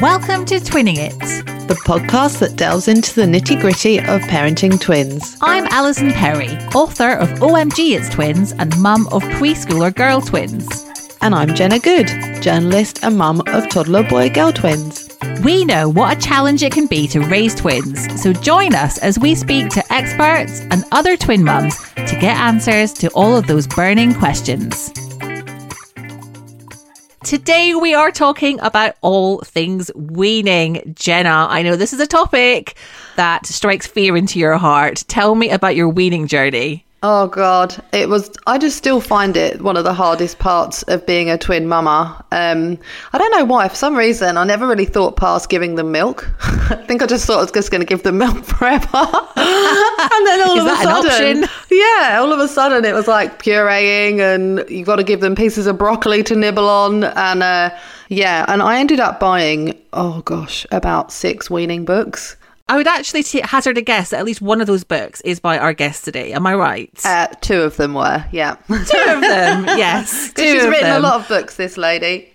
Welcome 0.00 0.46
to 0.46 0.54
Twinning 0.54 0.96
It, 0.96 1.18
the 1.68 1.74
podcast 1.74 2.38
that 2.38 2.56
delves 2.56 2.88
into 2.88 3.14
the 3.14 3.26
nitty 3.26 3.60
gritty 3.60 3.98
of 3.98 4.22
parenting 4.22 4.80
twins. 4.80 5.36
I'm 5.42 5.66
Alison 5.66 6.12
Perry, 6.12 6.48
author 6.74 7.10
of 7.10 7.28
OMG 7.40 7.98
It's 7.98 8.08
Twins 8.08 8.52
and 8.52 8.74
mum 8.80 9.06
of 9.08 9.22
preschooler 9.22 9.94
girl 9.94 10.22
twins. 10.22 10.86
And 11.20 11.34
I'm 11.34 11.54
Jenna 11.54 11.78
Good, 11.78 12.06
journalist 12.40 13.04
and 13.04 13.18
mum 13.18 13.42
of 13.48 13.68
toddler 13.68 14.02
boy 14.02 14.30
girl 14.30 14.50
twins. 14.50 15.10
We 15.44 15.66
know 15.66 15.90
what 15.90 16.16
a 16.16 16.20
challenge 16.20 16.62
it 16.62 16.72
can 16.72 16.86
be 16.86 17.06
to 17.08 17.20
raise 17.20 17.54
twins, 17.54 18.22
so 18.22 18.32
join 18.32 18.74
us 18.74 18.96
as 18.96 19.18
we 19.18 19.34
speak 19.34 19.68
to 19.70 19.92
experts 19.92 20.60
and 20.70 20.84
other 20.92 21.18
twin 21.18 21.44
mums 21.44 21.76
to 21.96 22.16
get 22.18 22.38
answers 22.38 22.94
to 22.94 23.08
all 23.08 23.36
of 23.36 23.46
those 23.46 23.66
burning 23.66 24.14
questions. 24.14 24.90
Today 27.24 27.74
we 27.76 27.94
are 27.94 28.10
talking 28.10 28.58
about 28.60 28.96
all 29.00 29.38
things 29.42 29.92
weaning. 29.94 30.92
Jenna, 30.96 31.46
I 31.48 31.62
know 31.62 31.76
this 31.76 31.92
is 31.92 32.00
a 32.00 32.06
topic 32.06 32.76
that 33.14 33.46
strikes 33.46 33.86
fear 33.86 34.16
into 34.16 34.40
your 34.40 34.58
heart. 34.58 35.04
Tell 35.06 35.36
me 35.36 35.48
about 35.50 35.76
your 35.76 35.88
weaning 35.88 36.26
journey. 36.26 36.84
Oh 37.04 37.26
God, 37.26 37.82
it 37.92 38.08
was. 38.08 38.30
I 38.46 38.58
just 38.58 38.76
still 38.76 39.00
find 39.00 39.36
it 39.36 39.60
one 39.60 39.76
of 39.76 39.82
the 39.82 39.92
hardest 39.92 40.38
parts 40.38 40.84
of 40.84 41.04
being 41.04 41.28
a 41.30 41.36
twin 41.36 41.66
mama. 41.66 42.24
Um, 42.30 42.78
I 43.12 43.18
don't 43.18 43.32
know 43.32 43.44
why. 43.44 43.66
For 43.66 43.74
some 43.74 43.96
reason, 43.96 44.36
I 44.36 44.44
never 44.44 44.68
really 44.68 44.84
thought 44.84 45.16
past 45.16 45.48
giving 45.48 45.74
them 45.74 45.90
milk. 45.90 46.30
I 46.70 46.76
think 46.86 47.02
I 47.02 47.06
just 47.06 47.26
thought 47.26 47.38
I 47.38 47.42
was 47.42 47.50
just 47.50 47.72
going 47.72 47.80
to 47.80 47.86
give 47.86 48.04
them 48.04 48.18
milk 48.18 48.44
forever. 48.44 48.86
and 48.94 50.26
then 50.26 50.48
all 50.48 50.60
of 50.60 50.66
a 50.66 50.76
sudden, 50.76 51.44
yeah, 51.72 52.18
all 52.20 52.32
of 52.32 52.38
a 52.38 52.46
sudden 52.46 52.84
it 52.84 52.94
was 52.94 53.08
like 53.08 53.42
pureeing, 53.42 54.20
and 54.20 54.64
you've 54.70 54.86
got 54.86 54.96
to 54.96 55.04
give 55.04 55.20
them 55.20 55.34
pieces 55.34 55.66
of 55.66 55.78
broccoli 55.78 56.22
to 56.22 56.36
nibble 56.36 56.68
on, 56.68 57.02
and 57.02 57.42
uh, 57.42 57.76
yeah, 58.10 58.44
and 58.46 58.62
I 58.62 58.78
ended 58.78 59.00
up 59.00 59.18
buying 59.18 59.76
oh 59.92 60.20
gosh 60.20 60.66
about 60.70 61.10
six 61.10 61.50
weaning 61.50 61.84
books. 61.84 62.36
I 62.68 62.76
would 62.76 62.86
actually 62.86 63.22
t- 63.22 63.40
hazard 63.42 63.76
a 63.78 63.82
guess 63.82 64.10
that 64.10 64.20
at 64.20 64.24
least 64.24 64.40
one 64.40 64.60
of 64.60 64.66
those 64.66 64.84
books 64.84 65.20
is 65.22 65.40
by 65.40 65.58
our 65.58 65.72
guest 65.72 66.04
today. 66.04 66.32
Am 66.32 66.46
I 66.46 66.54
right? 66.54 66.90
Uh, 67.04 67.26
two 67.40 67.60
of 67.60 67.76
them 67.76 67.94
were, 67.94 68.24
yeah. 68.32 68.54
two 68.68 68.74
of 68.76 69.20
them, 69.20 69.64
yes. 69.76 70.32
Two 70.32 70.42
she's 70.42 70.64
written 70.64 70.84
them. 70.84 70.96
a 70.96 71.06
lot 71.06 71.20
of 71.20 71.28
books, 71.28 71.56
this 71.56 71.76
lady. 71.76 72.30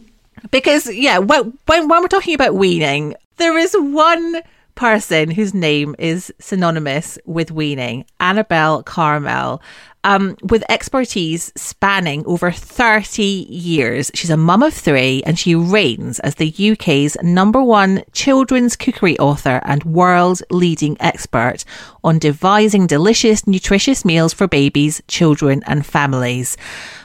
because, 0.50 0.92
yeah, 0.92 1.18
when, 1.18 1.58
when, 1.66 1.88
when 1.88 2.02
we're 2.02 2.08
talking 2.08 2.34
about 2.34 2.54
weaning, 2.54 3.14
there 3.36 3.56
is 3.58 3.74
one 3.78 4.42
person 4.74 5.30
whose 5.30 5.52
name 5.52 5.94
is 5.98 6.32
synonymous 6.38 7.18
with 7.26 7.50
weaning, 7.50 8.04
Annabel 8.18 8.82
Karmel 8.82 9.60
um, 10.04 10.36
with 10.42 10.64
expertise 10.68 11.52
spanning 11.56 12.24
over 12.26 12.50
30 12.50 13.22
years. 13.22 14.10
She's 14.14 14.30
a 14.30 14.36
mum 14.36 14.62
of 14.62 14.74
three 14.74 15.22
and 15.24 15.38
she 15.38 15.54
reigns 15.54 16.18
as 16.20 16.36
the 16.36 16.72
UK's 16.72 17.16
number 17.22 17.62
one 17.62 18.02
children's 18.12 18.76
cookery 18.76 19.18
author 19.18 19.60
and 19.64 19.84
world 19.84 20.42
leading 20.50 20.96
expert 21.00 21.64
on 22.02 22.18
devising 22.18 22.86
delicious, 22.86 23.46
nutritious 23.46 24.04
meals 24.04 24.32
for 24.32 24.48
babies, 24.48 25.02
children, 25.08 25.62
and 25.66 25.84
families. 25.84 26.56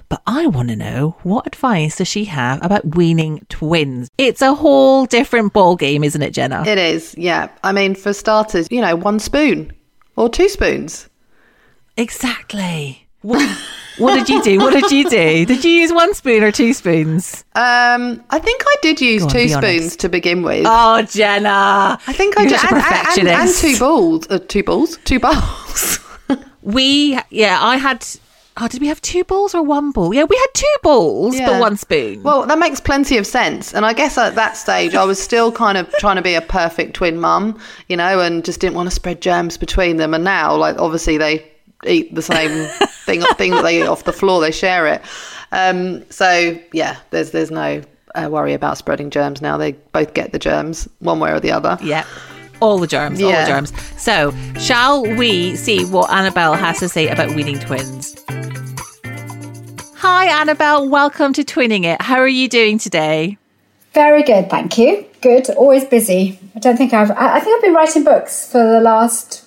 But 0.07 0.21
I 0.27 0.47
want 0.47 0.69
to 0.69 0.75
know 0.75 1.15
what 1.23 1.47
advice 1.47 1.97
does 1.97 2.07
she 2.07 2.25
have 2.25 2.63
about 2.63 2.95
weaning 2.95 3.45
twins? 3.49 4.09
It's 4.17 4.41
a 4.41 4.53
whole 4.53 5.05
different 5.05 5.53
ball 5.53 5.75
game, 5.75 6.03
isn't 6.03 6.21
it, 6.21 6.31
Jenna? 6.31 6.63
It 6.65 6.77
is, 6.77 7.15
yeah. 7.17 7.49
I 7.63 7.71
mean, 7.71 7.95
for 7.95 8.13
starters, 8.13 8.67
you 8.69 8.81
know, 8.81 8.95
one 8.95 9.19
spoon 9.19 9.73
or 10.15 10.29
two 10.29 10.47
spoons. 10.47 11.09
Exactly. 11.97 13.07
What, 13.21 13.49
what 13.97 14.15
did 14.15 14.29
you 14.29 14.43
do? 14.43 14.59
What 14.59 14.73
did 14.73 14.91
you 14.91 15.09
do? 15.09 15.45
Did 15.45 15.63
you 15.63 15.71
use 15.71 15.91
one 15.91 16.13
spoon 16.13 16.43
or 16.43 16.51
two 16.51 16.73
spoons? 16.73 17.43
Um, 17.55 18.23
I 18.29 18.39
think 18.39 18.61
I 18.65 18.75
did 18.81 19.01
use 19.01 19.23
on, 19.23 19.29
two 19.29 19.47
spoons 19.47 19.55
honest. 19.55 19.99
to 20.01 20.09
begin 20.09 20.43
with. 20.43 20.65
Oh, 20.67 21.01
Jenna! 21.01 21.99
I 22.05 22.13
think 22.13 22.37
I 22.37 22.45
did, 22.45 22.59
and, 22.63 23.27
and, 23.27 23.27
and, 23.27 23.55
two 23.55 23.79
balls, 23.79 24.27
uh, 24.29 24.39
two 24.39 24.63
balls, 24.63 24.97
two 25.05 25.19
bowls. 25.19 25.99
we, 26.61 27.19
yeah, 27.29 27.59
I 27.61 27.77
had 27.77 28.05
Oh, 28.57 28.69
did 28.69 28.79
we 28.79 28.87
have 28.87 29.01
two 29.01 29.25
balls 29.25 29.53
or 29.53 29.63
one 29.63 29.91
ball? 29.91 30.13
Yeah, 30.13 30.23
we 30.23 30.37
had 30.37 30.53
two 30.53 30.75
balls, 30.81 31.37
yeah. 31.37 31.47
but 31.47 31.59
one 31.59 31.75
spoon. 31.75 32.23
Well, 32.23 32.45
that 32.45 32.57
makes 32.57 32.79
plenty 32.79 33.17
of 33.17 33.27
sense. 33.27 33.73
And 33.73 33.85
I 33.85 33.91
guess 33.91 34.17
at 34.17 34.35
that 34.35 34.55
stage, 34.55 34.95
I 34.95 35.03
was 35.03 35.21
still 35.21 35.51
kind 35.51 35.77
of 35.77 35.91
trying 35.97 36.15
to 36.15 36.21
be 36.21 36.35
a 36.35 36.41
perfect 36.41 36.93
twin 36.93 37.19
mum, 37.19 37.59
you 37.89 37.97
know, 37.97 38.21
and 38.21 38.45
just 38.45 38.61
didn't 38.61 38.75
want 38.75 38.87
to 38.87 38.95
spread 38.95 39.21
germs 39.21 39.57
between 39.57 39.97
them. 39.97 40.13
And 40.13 40.23
now, 40.23 40.55
like, 40.55 40.79
obviously, 40.79 41.17
they 41.17 41.51
eat 41.87 42.13
the 42.13 42.21
same 42.21 42.67
thing 43.05 43.21
thing 43.35 43.51
that 43.51 43.63
they 43.63 43.81
eat 43.81 43.87
off 43.87 44.03
the 44.03 44.13
floor. 44.13 44.41
They 44.41 44.51
share 44.51 44.87
it. 44.87 45.01
Um, 45.51 46.09
so 46.11 46.59
yeah, 46.73 46.97
there's 47.11 47.31
there's 47.31 47.51
no 47.51 47.81
uh, 48.15 48.29
worry 48.29 48.53
about 48.53 48.77
spreading 48.77 49.09
germs 49.09 49.41
now. 49.41 49.57
They 49.57 49.73
both 49.73 50.13
get 50.13 50.31
the 50.31 50.39
germs 50.39 50.87
one 50.99 51.19
way 51.19 51.31
or 51.31 51.39
the 51.39 51.51
other. 51.51 51.77
Yeah. 51.81 52.05
All 52.61 52.77
the 52.77 52.87
germs, 52.87 53.19
yeah. 53.19 53.25
all 53.25 53.31
the 53.33 53.47
germs. 53.47 54.01
So, 54.01 54.33
shall 54.57 55.03
we 55.03 55.57
see 55.57 55.83
what 55.83 56.09
Annabel 56.09 56.53
has 56.53 56.79
to 56.79 56.87
say 56.87 57.09
about 57.09 57.35
weaning 57.35 57.59
twins? 57.59 58.15
Hi, 59.97 60.27
Annabel. 60.27 60.87
Welcome 60.87 61.33
to 61.33 61.43
Twinning 61.43 61.83
It. 61.83 62.01
How 62.01 62.15
are 62.15 62.27
you 62.29 62.47
doing 62.47 62.77
today? 62.77 63.37
Very 63.93 64.23
good, 64.23 64.49
thank 64.49 64.77
you. 64.77 65.05
Good. 65.21 65.49
Always 65.51 65.83
busy. 65.85 66.39
I 66.55 66.59
don't 66.59 66.77
think 66.77 66.93
I've. 66.93 67.11
I 67.11 67.39
think 67.39 67.57
I've 67.57 67.63
been 67.63 67.73
writing 67.73 68.03
books 68.03 68.49
for 68.49 68.63
the 68.63 68.79
last 68.79 69.44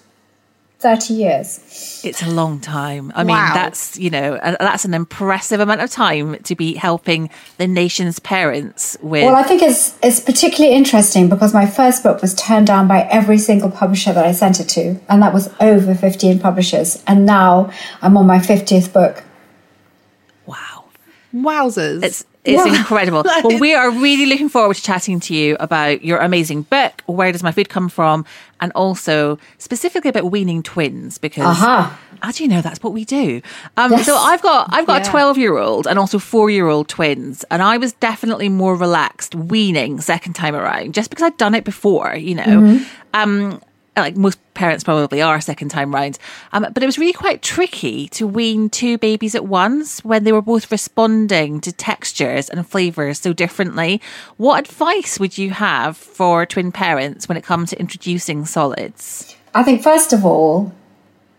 30 0.80 1.14
years. 1.14 2.00
It's 2.04 2.22
a 2.22 2.30
long 2.30 2.60
time. 2.60 3.10
I 3.14 3.24
wow. 3.24 3.26
mean, 3.26 3.54
that's, 3.54 3.98
you 3.98 4.10
know, 4.10 4.38
that's 4.60 4.84
an 4.84 4.94
impressive 4.94 5.58
amount 5.58 5.80
of 5.80 5.90
time 5.90 6.40
to 6.44 6.54
be 6.54 6.74
helping 6.74 7.30
the 7.56 7.66
nation's 7.66 8.20
parents 8.20 8.96
with. 9.02 9.24
Well, 9.24 9.34
I 9.34 9.42
think 9.42 9.62
it's, 9.62 9.98
it's 10.04 10.20
particularly 10.20 10.76
interesting 10.76 11.28
because 11.28 11.52
my 11.52 11.66
first 11.66 12.04
book 12.04 12.22
was 12.22 12.32
turned 12.34 12.68
down 12.68 12.86
by 12.86 13.02
every 13.02 13.38
single 13.38 13.70
publisher 13.70 14.12
that 14.12 14.24
I 14.24 14.30
sent 14.30 14.60
it 14.60 14.68
to, 14.70 15.00
and 15.08 15.20
that 15.20 15.34
was 15.34 15.52
over 15.60 15.96
15 15.96 16.38
publishers. 16.38 17.02
And 17.08 17.26
now 17.26 17.72
I'm 18.00 18.16
on 18.16 18.26
my 18.26 18.38
50th 18.38 18.92
book. 18.92 19.24
Wow. 20.46 20.84
Wowzers. 21.34 22.04
It's 22.04 22.24
it's 22.48 22.66
yeah. 22.66 22.78
incredible. 22.78 23.24
well, 23.44 23.58
we 23.58 23.74
are 23.74 23.90
really 23.90 24.26
looking 24.26 24.48
forward 24.48 24.74
to 24.74 24.82
chatting 24.82 25.20
to 25.20 25.34
you 25.34 25.56
about 25.60 26.04
your 26.04 26.18
amazing 26.18 26.62
book, 26.62 27.02
Where 27.06 27.30
Does 27.32 27.42
My 27.42 27.52
Food 27.52 27.68
Come 27.68 27.88
From? 27.88 28.24
And 28.60 28.72
also 28.74 29.38
specifically 29.58 30.08
about 30.08 30.30
weaning 30.30 30.62
twins, 30.62 31.18
because 31.18 31.62
uh-huh. 31.62 31.94
as 32.22 32.40
you 32.40 32.48
know, 32.48 32.60
that's 32.60 32.82
what 32.82 32.92
we 32.92 33.04
do. 33.04 33.40
Um, 33.76 33.92
yes. 33.92 34.06
So 34.06 34.16
I've 34.16 34.42
got 34.42 34.68
I've 34.72 34.86
got 34.86 35.02
yeah. 35.02 35.08
a 35.08 35.10
12 35.12 35.38
year 35.38 35.58
old 35.58 35.86
and 35.86 35.96
also 35.98 36.18
four 36.18 36.50
year 36.50 36.66
old 36.66 36.88
twins, 36.88 37.44
and 37.50 37.62
I 37.62 37.76
was 37.76 37.92
definitely 37.92 38.48
more 38.48 38.74
relaxed 38.74 39.34
weaning 39.34 40.00
second 40.00 40.32
time 40.32 40.56
around, 40.56 40.94
just 40.94 41.10
because 41.10 41.22
I'd 41.22 41.36
done 41.36 41.54
it 41.54 41.64
before, 41.64 42.16
you 42.16 42.34
know. 42.34 42.44
Mm-hmm. 42.44 42.84
Um, 43.14 43.60
like 44.00 44.16
most 44.16 44.38
parents 44.54 44.84
probably 44.84 45.22
are 45.22 45.40
second 45.40 45.68
time 45.68 45.94
round. 45.94 46.18
Um, 46.52 46.66
but 46.72 46.82
it 46.82 46.86
was 46.86 46.98
really 46.98 47.12
quite 47.12 47.42
tricky 47.42 48.08
to 48.08 48.26
wean 48.26 48.70
two 48.70 48.98
babies 48.98 49.34
at 49.34 49.46
once 49.46 50.04
when 50.04 50.24
they 50.24 50.32
were 50.32 50.42
both 50.42 50.70
responding 50.70 51.60
to 51.60 51.72
textures 51.72 52.48
and 52.48 52.66
flavours 52.66 53.20
so 53.20 53.32
differently. 53.32 54.00
What 54.36 54.68
advice 54.68 55.18
would 55.20 55.38
you 55.38 55.50
have 55.50 55.96
for 55.96 56.44
twin 56.46 56.72
parents 56.72 57.28
when 57.28 57.38
it 57.38 57.44
comes 57.44 57.70
to 57.70 57.80
introducing 57.80 58.44
solids? 58.44 59.36
I 59.54 59.62
think, 59.62 59.82
first 59.82 60.12
of 60.12 60.24
all, 60.24 60.72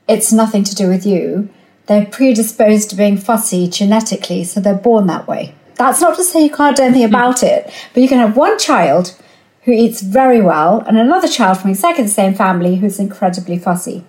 it's 0.07 0.33
nothing 0.33 0.63
to 0.63 0.75
do 0.75 0.89
with 0.89 1.05
you. 1.05 1.49
They're 1.85 2.05
predisposed 2.05 2.89
to 2.91 2.95
being 2.95 3.17
fussy 3.17 3.67
genetically, 3.67 4.43
so 4.43 4.59
they're 4.59 4.75
born 4.75 5.07
that 5.07 5.27
way. 5.27 5.55
That's 5.75 6.01
not 6.01 6.15
to 6.17 6.23
say 6.23 6.43
you 6.43 6.51
can't 6.51 6.75
do 6.75 6.83
anything 6.83 7.05
about 7.05 7.41
it, 7.41 7.71
but 7.93 8.03
you 8.03 8.09
can 8.09 8.17
have 8.19 8.35
one 8.35 8.59
child 8.59 9.15
who 9.63 9.71
eats 9.71 10.01
very 10.01 10.41
well, 10.41 10.81
and 10.87 10.97
another 10.97 11.27
child 11.27 11.57
from 11.57 11.69
exactly 11.69 12.03
the 12.03 12.09
same 12.09 12.33
family 12.33 12.77
who's 12.77 12.99
incredibly 12.99 13.57
fussy. 13.57 14.03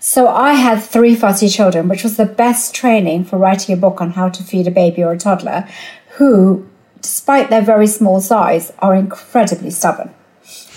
So 0.00 0.28
I 0.28 0.52
had 0.52 0.82
three 0.82 1.14
fussy 1.14 1.48
children, 1.48 1.88
which 1.88 2.02
was 2.02 2.16
the 2.16 2.26
best 2.26 2.74
training 2.74 3.24
for 3.24 3.38
writing 3.38 3.74
a 3.74 3.78
book 3.78 4.00
on 4.00 4.12
how 4.12 4.28
to 4.28 4.42
feed 4.42 4.66
a 4.66 4.70
baby 4.70 5.02
or 5.02 5.12
a 5.12 5.18
toddler, 5.18 5.68
who, 6.16 6.68
despite 7.02 7.50
their 7.50 7.62
very 7.62 7.86
small 7.86 8.20
size, 8.20 8.72
are 8.78 8.94
incredibly 8.94 9.70
stubborn, 9.70 10.14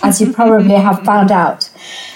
as 0.01 0.19
you 0.19 0.33
probably 0.33 0.75
have 0.75 1.01
found 1.05 1.31
out. 1.31 1.69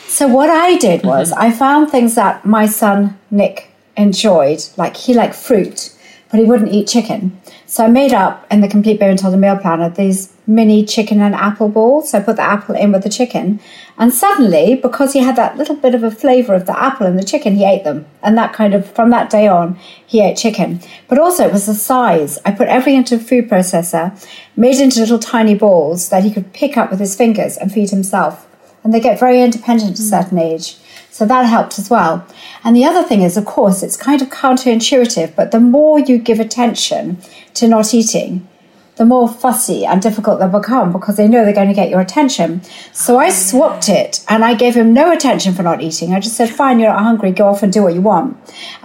So 0.07 0.27
what 0.27 0.49
I 0.49 0.77
did 0.77 1.03
was 1.03 1.31
mm-hmm. 1.31 1.41
I 1.41 1.51
found 1.51 1.89
things 1.89 2.15
that 2.15 2.45
my 2.45 2.65
son 2.65 3.19
Nick 3.31 3.69
enjoyed, 3.95 4.63
like 4.77 4.97
he 4.97 5.13
liked 5.13 5.35
fruit, 5.35 5.92
but 6.33 6.39
he 6.39 6.47
wouldn't 6.47 6.73
eat 6.73 6.87
chicken. 6.87 7.39
So 7.67 7.85
I 7.85 7.87
made 7.89 8.11
up 8.11 8.47
in 8.49 8.61
the 8.61 8.67
Complete 8.67 8.99
Baby 8.99 9.11
and 9.11 9.19
Toddler 9.19 9.37
Meal 9.37 9.55
Planner 9.55 9.91
these 9.91 10.33
mini 10.47 10.83
chicken 10.83 11.21
and 11.21 11.35
apple 11.35 11.69
balls. 11.69 12.09
So 12.09 12.17
I 12.17 12.23
put 12.23 12.37
the 12.37 12.41
apple 12.41 12.73
in 12.73 12.91
with 12.91 13.03
the 13.03 13.09
chicken. 13.09 13.59
And 13.99 14.11
suddenly, 14.11 14.73
because 14.73 15.13
he 15.13 15.19
had 15.19 15.35
that 15.35 15.57
little 15.57 15.75
bit 15.75 15.93
of 15.93 16.01
a 16.03 16.09
flavour 16.09 16.55
of 16.55 16.65
the 16.65 16.75
apple 16.75 17.05
and 17.05 17.19
the 17.19 17.23
chicken, 17.23 17.55
he 17.55 17.63
ate 17.63 17.83
them. 17.83 18.07
And 18.23 18.35
that 18.35 18.51
kind 18.51 18.73
of, 18.73 18.91
from 18.95 19.11
that 19.11 19.29
day 19.29 19.47
on, 19.47 19.77
he 20.07 20.21
ate 20.21 20.35
chicken. 20.35 20.79
But 21.07 21.19
also, 21.19 21.45
it 21.45 21.53
was 21.53 21.67
the 21.67 21.75
size. 21.75 22.39
I 22.43 22.49
put 22.49 22.67
everything 22.67 22.95
into 22.95 23.17
a 23.17 23.19
food 23.19 23.47
processor, 23.47 24.19
made 24.57 24.81
into 24.81 25.01
little 25.01 25.19
tiny 25.19 25.53
balls 25.53 26.09
that 26.09 26.23
he 26.23 26.33
could 26.33 26.51
pick 26.51 26.77
up 26.77 26.89
with 26.89 26.99
his 26.99 27.15
fingers 27.15 27.57
and 27.57 27.71
feed 27.71 27.91
himself. 27.91 28.47
And 28.83 28.91
they 28.91 28.99
get 28.99 29.19
very 29.19 29.39
independent 29.39 29.91
at 29.91 29.99
a 29.99 30.01
certain 30.01 30.39
age. 30.39 30.77
So 31.13 31.27
that 31.27 31.45
helped 31.45 31.77
as 31.77 31.91
well. 31.91 32.25
And 32.63 32.75
the 32.75 32.85
other 32.85 33.03
thing 33.03 33.21
is, 33.21 33.37
of 33.37 33.45
course, 33.45 33.83
it's 33.83 33.95
kind 33.95 34.19
of 34.23 34.29
counterintuitive, 34.29 35.35
but 35.35 35.51
the 35.51 35.59
more 35.59 35.99
you 35.99 36.17
give 36.17 36.39
attention 36.39 37.19
to 37.53 37.67
not 37.67 37.93
eating, 37.93 38.47
the 38.95 39.05
more 39.05 39.27
fussy 39.29 39.85
and 39.85 40.01
difficult 40.01 40.39
they 40.39 40.47
become 40.47 40.91
because 40.91 41.15
they 41.15 41.27
know 41.27 41.45
they're 41.45 41.53
going 41.53 41.67
to 41.67 41.73
get 41.75 41.91
your 41.91 42.01
attention. 42.01 42.63
So 42.93 43.19
I 43.19 43.29
swapped 43.29 43.89
it 43.89 44.25
and 44.27 44.43
I 44.43 44.55
gave 44.55 44.73
him 44.73 44.91
no 44.91 45.11
attention 45.11 45.53
for 45.53 45.61
not 45.61 45.83
eating. 45.83 46.15
I 46.15 46.19
just 46.19 46.35
said, 46.35 46.49
fine, 46.49 46.79
you're 46.79 46.91
not 46.91 47.03
hungry, 47.03 47.31
go 47.31 47.45
off 47.45 47.61
and 47.61 47.71
do 47.71 47.83
what 47.83 47.93
you 47.93 48.01
want. 48.01 48.35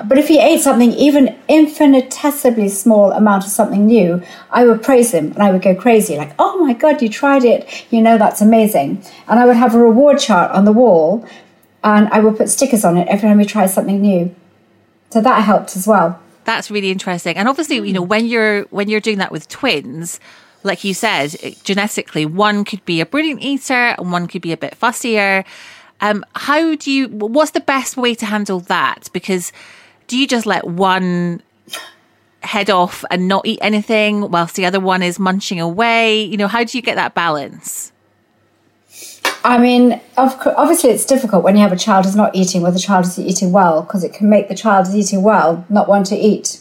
But 0.05 0.19
if 0.19 0.29
he 0.29 0.39
ate 0.39 0.61
something, 0.61 0.93
even 0.93 1.35
infinitesimally 1.49 2.69
small 2.69 3.11
amount 3.13 3.45
of 3.45 3.51
something 3.51 3.87
new, 3.87 4.23
I 4.51 4.67
would 4.67 4.83
praise 4.83 5.15
him 5.15 5.33
and 5.33 5.43
I 5.43 5.51
would 5.51 5.63
go 5.63 5.75
crazy, 5.75 6.19
like, 6.19 6.35
oh 6.39 6.63
my 6.63 6.75
God, 6.75 7.01
you 7.01 7.09
tried 7.09 7.45
it. 7.45 7.87
You 7.91 8.03
know, 8.03 8.19
that's 8.19 8.43
amazing. 8.43 9.03
And 9.27 9.41
I 9.41 9.47
would 9.47 9.57
have 9.57 9.75
a 9.75 9.79
reward 9.79 10.19
chart 10.19 10.51
on 10.51 10.67
the 10.67 10.73
wall 10.73 11.27
and 11.85 12.09
I 12.09 12.21
would 12.21 12.37
put 12.37 12.49
stickers 12.49 12.85
on 12.85 12.97
it 12.97 13.09
every 13.09 13.29
time 13.29 13.39
we 13.39 13.45
try 13.45 13.67
something 13.67 14.01
new. 14.01 14.35
So 15.11 15.21
that 15.21 15.43
helped 15.43 15.77
as 15.77 15.87
well 15.87 16.21
that's 16.49 16.71
really 16.71 16.91
interesting. 16.91 17.37
And 17.37 17.47
obviously, 17.47 17.77
you 17.77 17.93
know, 17.93 18.01
when 18.01 18.25
you're 18.25 18.63
when 18.71 18.89
you're 18.89 19.01
doing 19.01 19.19
that 19.19 19.31
with 19.31 19.49
twins, 19.49 20.19
like 20.63 20.83
you 20.83 20.95
said, 20.95 21.37
genetically, 21.63 22.25
one 22.25 22.65
could 22.65 22.83
be 22.87 23.03
a 23.03 23.07
brilliant 23.07 23.43
eater 23.43 23.95
and 23.99 24.11
one 24.11 24.27
could 24.27 24.41
be 24.41 24.53
a 24.53 24.57
bit 24.57 24.75
fussier. 24.81 25.45
Um, 26.01 26.25
how 26.35 26.75
do 26.75 26.91
you? 26.91 27.09
What's 27.09 27.51
the 27.51 27.61
best 27.61 27.99
way 27.99 28.15
to 28.15 28.25
handle 28.25 28.61
that? 28.61 29.11
Because 29.13 29.53
do 30.07 30.17
you 30.17 30.27
just 30.27 30.47
let 30.47 30.67
one 30.67 31.43
head 32.41 32.71
off 32.71 33.05
and 33.11 33.29
not 33.29 33.47
eat 33.47 33.59
anything 33.61 34.31
whilst 34.31 34.55
the 34.57 34.65
other 34.65 34.81
one 34.81 35.03
is 35.03 35.19
munching 35.19 35.61
away? 35.61 36.23
You 36.23 36.39
know, 36.39 36.49
how 36.49 36.65
do 36.65 36.79
you 36.79 36.83
get 36.83 36.95
that 36.95 37.15
balance? 37.15 37.93
I 39.45 39.59
mean, 39.59 40.01
obviously, 40.17 40.91
it's 40.91 41.05
difficult 41.05 41.45
when 41.45 41.57
you 41.57 41.63
have 41.63 41.73
a 41.73 41.77
child 41.77 42.05
who's 42.05 42.17
not 42.17 42.35
eating 42.35 42.65
or 42.65 42.71
the 42.71 42.79
child 42.79 43.07
is 43.07 43.19
eating 43.19 43.53
well 43.53 43.83
because 43.83 44.05
it 44.05 44.13
can 44.13 44.29
make 44.29 44.49
the 44.49 44.55
child 44.55 44.87
who's 44.87 44.97
eating 44.97 45.23
well 45.23 45.65
not 45.69 45.89
want 45.89 46.07
to 46.07 46.17
eat. 46.17 46.61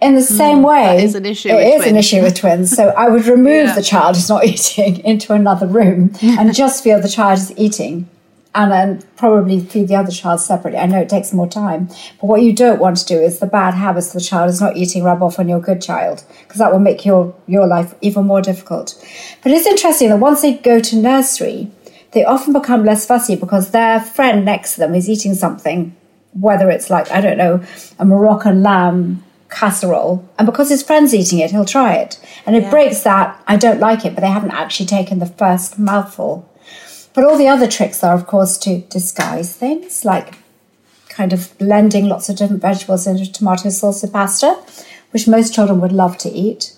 In 0.00 0.14
the 0.14 0.20
hmm, 0.20 0.36
same 0.36 0.58
mm, 0.58 0.68
way, 0.68 0.98
it 0.98 1.04
is 1.04 1.14
an 1.14 1.24
issue. 1.24 1.48
It 1.48 1.66
is 1.66 1.76
twins. 1.76 1.86
an 1.86 1.96
issue 1.96 2.22
with 2.22 2.34
twins. 2.36 2.76
So 2.76 2.88
I 2.88 3.08
would 3.08 3.24
remove 3.26 3.66
yeah. 3.68 3.74
the 3.74 3.82
child 3.82 4.16
who's 4.16 4.28
not 4.28 4.44
eating 4.44 4.98
into 5.04 5.32
another 5.32 5.66
room 5.66 6.12
and 6.22 6.54
just 6.54 6.84
feel 6.84 7.00
the 7.00 7.08
child 7.08 7.38
is 7.38 7.56
eating 7.56 8.08
and 8.54 8.70
then 8.70 9.02
probably 9.16 9.60
feed 9.60 9.88
the 9.88 9.96
other 9.96 10.12
child 10.12 10.40
separately. 10.40 10.78
I 10.78 10.86
know 10.86 11.00
it 11.00 11.08
takes 11.08 11.32
more 11.32 11.48
time, 11.48 11.88
but 12.20 12.26
what 12.26 12.42
you 12.42 12.52
don't 12.52 12.80
want 12.80 12.96
to 12.98 13.06
do 13.06 13.20
is 13.20 13.38
the 13.38 13.46
bad 13.46 13.74
habits 13.74 14.08
of 14.08 14.14
the 14.14 14.20
child 14.20 14.48
is 14.48 14.60
not 14.60 14.76
eating 14.76 15.02
rub 15.02 15.22
off 15.22 15.38
on 15.38 15.48
your 15.48 15.60
good 15.60 15.82
child 15.82 16.24
because 16.42 16.58
that 16.58 16.72
will 16.72 16.78
make 16.78 17.04
your 17.04 17.34
your 17.46 17.66
life 17.66 17.94
even 18.00 18.26
more 18.26 18.40
difficult. 18.40 18.94
But 19.42 19.52
it's 19.52 19.66
interesting 19.66 20.08
that 20.10 20.18
once 20.18 20.42
they 20.42 20.54
go 20.54 20.80
to 20.80 20.96
nursery, 20.96 21.70
they 22.12 22.24
often 22.24 22.52
become 22.52 22.84
less 22.84 23.06
fussy 23.06 23.34
because 23.34 23.72
their 23.72 24.00
friend 24.00 24.44
next 24.44 24.74
to 24.74 24.80
them 24.80 24.94
is 24.94 25.08
eating 25.08 25.34
something, 25.34 25.96
whether 26.32 26.70
it's 26.70 26.90
like 26.90 27.10
I 27.10 27.20
don't 27.20 27.38
know 27.38 27.62
a 27.98 28.04
Moroccan 28.04 28.62
lamb 28.62 29.24
casserole 29.50 30.28
and 30.38 30.46
because 30.46 30.68
his 30.68 30.82
friend's 30.82 31.14
eating 31.14 31.38
it 31.38 31.52
he'll 31.52 31.64
try 31.64 31.94
it 31.94 32.18
and 32.44 32.56
it 32.56 32.64
yeah. 32.64 32.70
breaks 32.70 33.02
that 33.02 33.40
i 33.46 33.56
don't 33.56 33.78
like 33.78 34.04
it 34.04 34.12
but 34.12 34.20
they 34.20 34.30
haven't 34.30 34.50
actually 34.50 34.86
taken 34.86 35.20
the 35.20 35.26
first 35.26 35.78
mouthful 35.78 36.50
but 37.14 37.24
all 37.24 37.38
the 37.38 37.48
other 37.48 37.68
tricks 37.68 38.02
are, 38.02 38.14
of 38.14 38.26
course, 38.26 38.58
to 38.58 38.80
disguise 38.82 39.56
things, 39.56 40.04
like 40.04 40.38
kind 41.08 41.32
of 41.32 41.56
blending 41.58 42.06
lots 42.06 42.28
of 42.28 42.36
different 42.36 42.60
vegetables 42.60 43.06
into 43.06 43.30
tomato 43.30 43.68
salsa 43.68 44.12
pasta, 44.12 44.60
which 45.12 45.28
most 45.28 45.54
children 45.54 45.80
would 45.80 45.92
love 45.92 46.18
to 46.18 46.28
eat. 46.28 46.72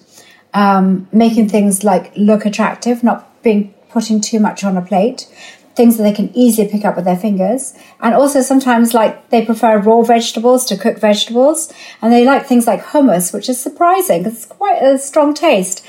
Um, 0.53 1.09
making 1.13 1.49
things 1.49 1.85
like 1.85 2.13
look 2.17 2.47
attractive, 2.47 3.03
not 3.03 3.43
being 3.43 3.75
putting 3.91 4.21
too 4.21 4.39
much 4.41 4.63
on 4.63 4.77
a 4.77 4.83
plate, 4.83 5.27
things 5.75 5.97
that 5.97 6.03
they 6.03 6.13
can 6.13 6.31
easily 6.35 6.69
pick 6.69 6.85
up 6.85 6.97
with 6.97 7.05
their 7.05 7.17
fingers. 7.17 7.75
And 8.01 8.15
also 8.15 8.41
sometimes 8.41 8.95
like 8.95 9.31
they 9.31 9.45
prefer 9.45 9.79
raw 9.79 10.03
vegetables 10.03 10.65
to 10.67 10.77
cooked 10.77 10.99
vegetables. 10.99 11.73
And 12.03 12.13
they 12.13 12.25
like 12.25 12.47
things 12.47 12.67
like 12.67 12.83
hummus, 12.83 13.33
which 13.33 13.49
is 13.49 13.61
surprising 13.61 14.23
because 14.23 14.35
it's 14.35 14.47
quite 14.47 14.83
a 14.83 14.99
strong 14.99 15.35
taste. 15.35 15.85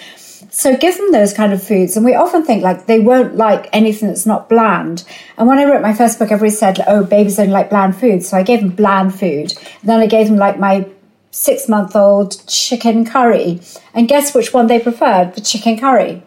So 0.52 0.76
give 0.78 0.98
them 0.98 1.12
those 1.12 1.34
kind 1.34 1.54
of 1.54 1.64
foods. 1.64 1.96
And 1.96 2.06
we 2.06 2.14
often 2.14 2.46
think 2.46 2.64
like 2.64 2.86
they 2.86 3.00
won't 3.00 3.36
like 3.36 3.70
anything 3.74 4.08
that's 4.08 4.26
not 4.26 4.50
bland. 4.50 5.04
And 5.38 5.48
when 5.48 5.58
I 5.58 5.66
wrote 5.66 5.82
my 5.82 5.94
first 5.94 6.20
book, 6.20 6.32
everybody 6.32 6.56
said, 6.56 6.80
oh, 6.88 7.04
babies 7.04 7.40
only 7.40 7.54
like 7.54 7.70
bland 7.70 7.96
food. 7.96 8.24
So 8.24 8.38
I 8.38 8.44
gave 8.44 8.62
them 8.62 8.70
bland 8.70 9.18
food. 9.18 9.54
And 9.82 9.90
then 9.90 10.00
I 10.00 10.08
gave 10.08 10.28
them 10.28 10.38
like 10.38 10.60
my 10.60 10.88
six 11.32 11.68
month 11.68 11.96
old 11.96 12.46
chicken 12.48 13.06
curry. 13.06 13.62
And 13.94 14.08
guess 14.08 14.34
which 14.34 14.54
one 14.54 14.68
they 14.68 14.80
preferred? 14.80 15.34
The 15.36 15.42
chicken 15.42 15.78
curry. 15.80 16.24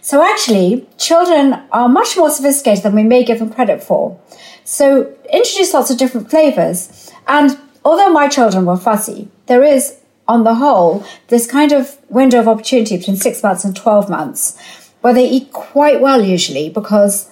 So 0.00 0.22
actually, 0.22 0.86
children 0.98 1.62
are 1.72 1.88
much 1.88 2.16
more 2.16 2.28
sophisticated 2.28 2.84
than 2.84 2.94
we 2.94 3.04
may 3.04 3.24
give 3.24 3.38
them 3.38 3.52
credit 3.52 3.82
for. 3.82 4.20
So 4.64 5.14
introduce 5.32 5.72
lots 5.72 5.90
of 5.90 5.96
different 5.96 6.30
flavors. 6.30 7.10
And 7.26 7.58
although 7.84 8.10
my 8.10 8.28
children 8.28 8.66
were 8.66 8.76
fussy, 8.76 9.28
there 9.46 9.64
is 9.64 9.98
on 10.26 10.44
the 10.44 10.54
whole, 10.54 11.04
this 11.28 11.46
kind 11.46 11.72
of 11.72 11.98
window 12.08 12.40
of 12.40 12.48
opportunity 12.48 12.96
between 12.96 13.16
six 13.16 13.42
months 13.42 13.64
and 13.64 13.76
12 13.76 14.08
months, 14.08 14.58
where 15.00 15.12
they 15.12 15.28
eat 15.28 15.52
quite 15.52 16.00
well 16.00 16.22
usually 16.22 16.70
because 16.70 17.30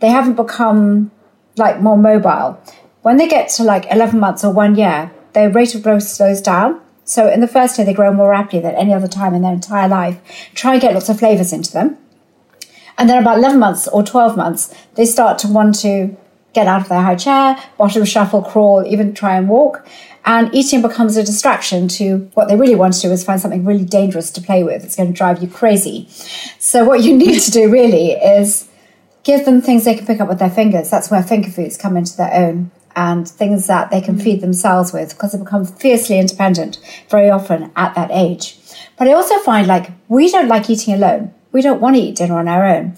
they 0.00 0.08
haven't 0.08 0.34
become 0.34 1.10
like 1.56 1.80
more 1.80 1.98
mobile. 1.98 2.60
When 3.02 3.16
they 3.16 3.28
get 3.28 3.48
to 3.50 3.64
like 3.64 3.86
11 3.90 4.18
months 4.18 4.44
or 4.44 4.52
one 4.52 4.76
year, 4.76 5.12
their 5.32 5.50
rate 5.50 5.74
of 5.74 5.82
growth 5.82 6.04
slows 6.04 6.40
down. 6.40 6.80
So 7.04 7.28
in 7.28 7.40
the 7.40 7.48
first 7.48 7.76
year, 7.76 7.84
they 7.84 7.94
grow 7.94 8.12
more 8.12 8.30
rapidly 8.30 8.60
than 8.60 8.74
any 8.74 8.94
other 8.94 9.08
time 9.08 9.34
in 9.34 9.42
their 9.42 9.52
entire 9.52 9.88
life. 9.88 10.20
Try 10.54 10.74
and 10.74 10.80
get 10.80 10.94
lots 10.94 11.08
of 11.08 11.18
flavors 11.18 11.52
into 11.52 11.72
them. 11.72 11.98
And 12.96 13.08
then 13.08 13.20
about 13.20 13.38
11 13.38 13.58
months 13.58 13.88
or 13.88 14.02
12 14.02 14.36
months, 14.36 14.72
they 14.94 15.04
start 15.04 15.38
to 15.40 15.48
want 15.48 15.80
to 15.80 16.16
get 16.52 16.66
out 16.66 16.82
of 16.82 16.88
their 16.88 17.02
high 17.02 17.16
chair, 17.16 17.58
bottom 17.78 18.04
shuffle, 18.04 18.42
crawl, 18.42 18.84
even 18.86 19.14
try 19.14 19.36
and 19.36 19.48
walk. 19.48 19.86
And 20.24 20.54
eating 20.54 20.82
becomes 20.82 21.16
a 21.16 21.24
distraction 21.24 21.88
to 21.88 22.30
what 22.34 22.48
they 22.48 22.56
really 22.56 22.76
want 22.76 22.94
to 22.94 23.00
do 23.00 23.10
is 23.10 23.24
find 23.24 23.40
something 23.40 23.64
really 23.64 23.84
dangerous 23.84 24.30
to 24.32 24.40
play 24.40 24.62
with. 24.62 24.84
It's 24.84 24.94
going 24.94 25.12
to 25.12 25.16
drive 25.16 25.42
you 25.42 25.48
crazy. 25.48 26.06
So 26.58 26.84
what 26.84 27.02
you 27.02 27.16
need 27.16 27.40
to 27.40 27.50
do 27.50 27.70
really 27.70 28.12
is 28.12 28.68
give 29.24 29.44
them 29.44 29.60
things 29.60 29.84
they 29.84 29.94
can 29.94 30.06
pick 30.06 30.20
up 30.20 30.28
with 30.28 30.38
their 30.38 30.50
fingers. 30.50 30.90
That's 30.90 31.10
where 31.10 31.22
finger 31.22 31.50
foods 31.50 31.76
come 31.76 31.96
into 31.96 32.16
their 32.16 32.32
own 32.32 32.70
and 32.94 33.28
things 33.28 33.66
that 33.66 33.90
they 33.90 34.00
can 34.00 34.16
mm. 34.16 34.22
feed 34.22 34.40
themselves 34.40 34.92
with 34.92 35.10
because 35.10 35.32
they 35.32 35.38
become 35.38 35.64
fiercely 35.64 36.18
independent 36.18 36.78
very 37.08 37.30
often 37.30 37.72
at 37.74 37.94
that 37.94 38.10
age. 38.12 38.58
But 38.98 39.08
I 39.08 39.12
also 39.12 39.38
find 39.40 39.66
like 39.66 39.90
we 40.08 40.30
don't 40.30 40.48
like 40.48 40.68
eating 40.70 40.94
alone. 40.94 41.32
We 41.52 41.62
don't 41.62 41.80
want 41.80 41.96
to 41.96 42.02
eat 42.02 42.16
dinner 42.16 42.38
on 42.38 42.48
our 42.48 42.66
own. 42.66 42.96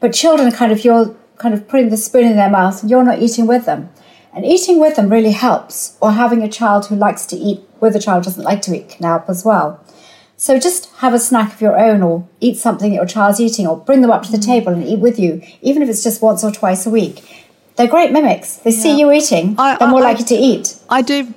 But 0.00 0.12
children 0.12 0.48
are 0.48 0.56
kind 0.56 0.72
of 0.72 0.84
you're 0.84 1.14
kind 1.36 1.54
of 1.54 1.68
putting 1.68 1.90
the 1.90 1.96
spoon 1.96 2.26
in 2.26 2.36
their 2.36 2.50
mouth 2.50 2.80
and 2.82 2.90
you're 2.90 3.04
not 3.04 3.20
eating 3.20 3.46
with 3.46 3.66
them. 3.66 3.90
And 4.32 4.44
eating 4.44 4.80
with 4.80 4.96
them 4.96 5.10
really 5.10 5.30
helps, 5.30 5.96
or 6.00 6.10
having 6.12 6.42
a 6.42 6.48
child 6.48 6.86
who 6.86 6.96
likes 6.96 7.24
to 7.26 7.36
eat 7.36 7.60
with 7.78 7.94
a 7.94 8.00
child 8.00 8.24
who 8.24 8.30
doesn't 8.30 8.42
like 8.42 8.62
to 8.62 8.76
eat 8.76 8.88
can 8.88 9.06
help 9.06 9.28
as 9.28 9.44
well. 9.44 9.80
So 10.36 10.58
just 10.58 10.90
have 10.96 11.14
a 11.14 11.20
snack 11.20 11.54
of 11.54 11.60
your 11.60 11.78
own, 11.78 12.02
or 12.02 12.26
eat 12.40 12.56
something 12.56 12.90
that 12.90 12.96
your 12.96 13.06
child's 13.06 13.40
eating, 13.40 13.64
or 13.64 13.76
bring 13.76 14.00
them 14.00 14.10
up 14.10 14.24
to 14.24 14.32
the 14.32 14.38
mm-hmm. 14.38 14.50
table 14.50 14.72
and 14.72 14.82
eat 14.82 14.98
with 14.98 15.20
you, 15.20 15.40
even 15.62 15.82
if 15.82 15.88
it's 15.88 16.02
just 16.02 16.20
once 16.20 16.42
or 16.42 16.50
twice 16.50 16.84
a 16.84 16.90
week. 16.90 17.46
They're 17.76 17.86
great 17.86 18.10
mimics. 18.10 18.56
They 18.56 18.70
yeah. 18.70 18.80
see 18.80 18.98
you 18.98 19.12
eating, 19.12 19.54
I, 19.56 19.76
they're 19.76 19.88
more 19.88 20.00
I, 20.00 20.10
likely 20.10 20.24
to 20.24 20.34
eat. 20.34 20.76
I 20.90 21.02
do. 21.02 21.32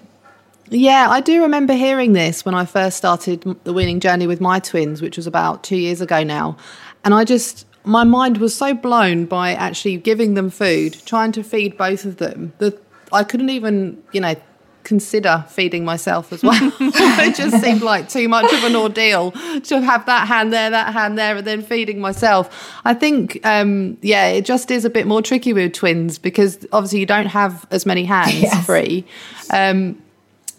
Yeah, 0.69 1.07
I 1.09 1.21
do 1.21 1.43
remember 1.43 1.73
hearing 1.73 2.13
this 2.13 2.43
when 2.43 2.55
I 2.55 2.65
first 2.65 2.97
started 2.97 3.57
the 3.63 3.73
weaning 3.73 3.99
journey 3.99 4.25
with 4.25 4.41
my 4.41 4.59
twins, 4.59 5.03
which 5.03 5.17
was 5.17 5.27
about 5.27 5.63
two 5.63 5.77
years 5.77 6.01
ago 6.01 6.23
now. 6.23 6.57
And 7.05 7.13
I 7.13 7.23
just 7.23 7.67
my 7.87 8.03
mind 8.03 8.37
was 8.37 8.53
so 8.55 8.73
blown 8.73 9.25
by 9.25 9.53
actually 9.53 9.97
giving 9.97 10.33
them 10.33 10.49
food, 10.49 10.97
trying 11.05 11.31
to 11.33 11.43
feed 11.43 11.77
both 11.77 12.05
of 12.05 12.17
them, 12.17 12.53
that 12.59 12.81
I 13.11 13.23
couldn't 13.23 13.49
even, 13.49 14.01
you 14.11 14.21
know, 14.21 14.35
consider 14.83 15.43
feeding 15.49 15.83
myself 15.83 16.31
as 16.31 16.41
well. 16.43 16.71
it 16.79 17.35
just 17.35 17.61
seemed 17.61 17.81
like 17.81 18.07
too 18.07 18.29
much 18.29 18.51
of 18.53 18.63
an 18.63 18.75
ordeal 18.75 19.31
to 19.31 19.81
have 19.81 20.05
that 20.05 20.27
hand 20.27 20.53
there, 20.53 20.69
that 20.69 20.93
hand 20.93 21.17
there, 21.17 21.35
and 21.35 21.45
then 21.45 21.61
feeding 21.61 21.99
myself. 21.99 22.73
I 22.85 22.93
think, 22.93 23.45
um, 23.45 23.97
yeah, 24.01 24.27
it 24.27 24.45
just 24.45 24.71
is 24.71 24.85
a 24.85 24.89
bit 24.89 25.05
more 25.05 25.21
tricky 25.21 25.51
with 25.51 25.73
twins 25.73 26.17
because 26.17 26.65
obviously 26.71 26.99
you 26.99 27.05
don't 27.05 27.25
have 27.25 27.67
as 27.69 27.85
many 27.85 28.05
hands 28.05 28.41
yes. 28.41 28.65
free. 28.65 29.05
Um, 29.51 30.01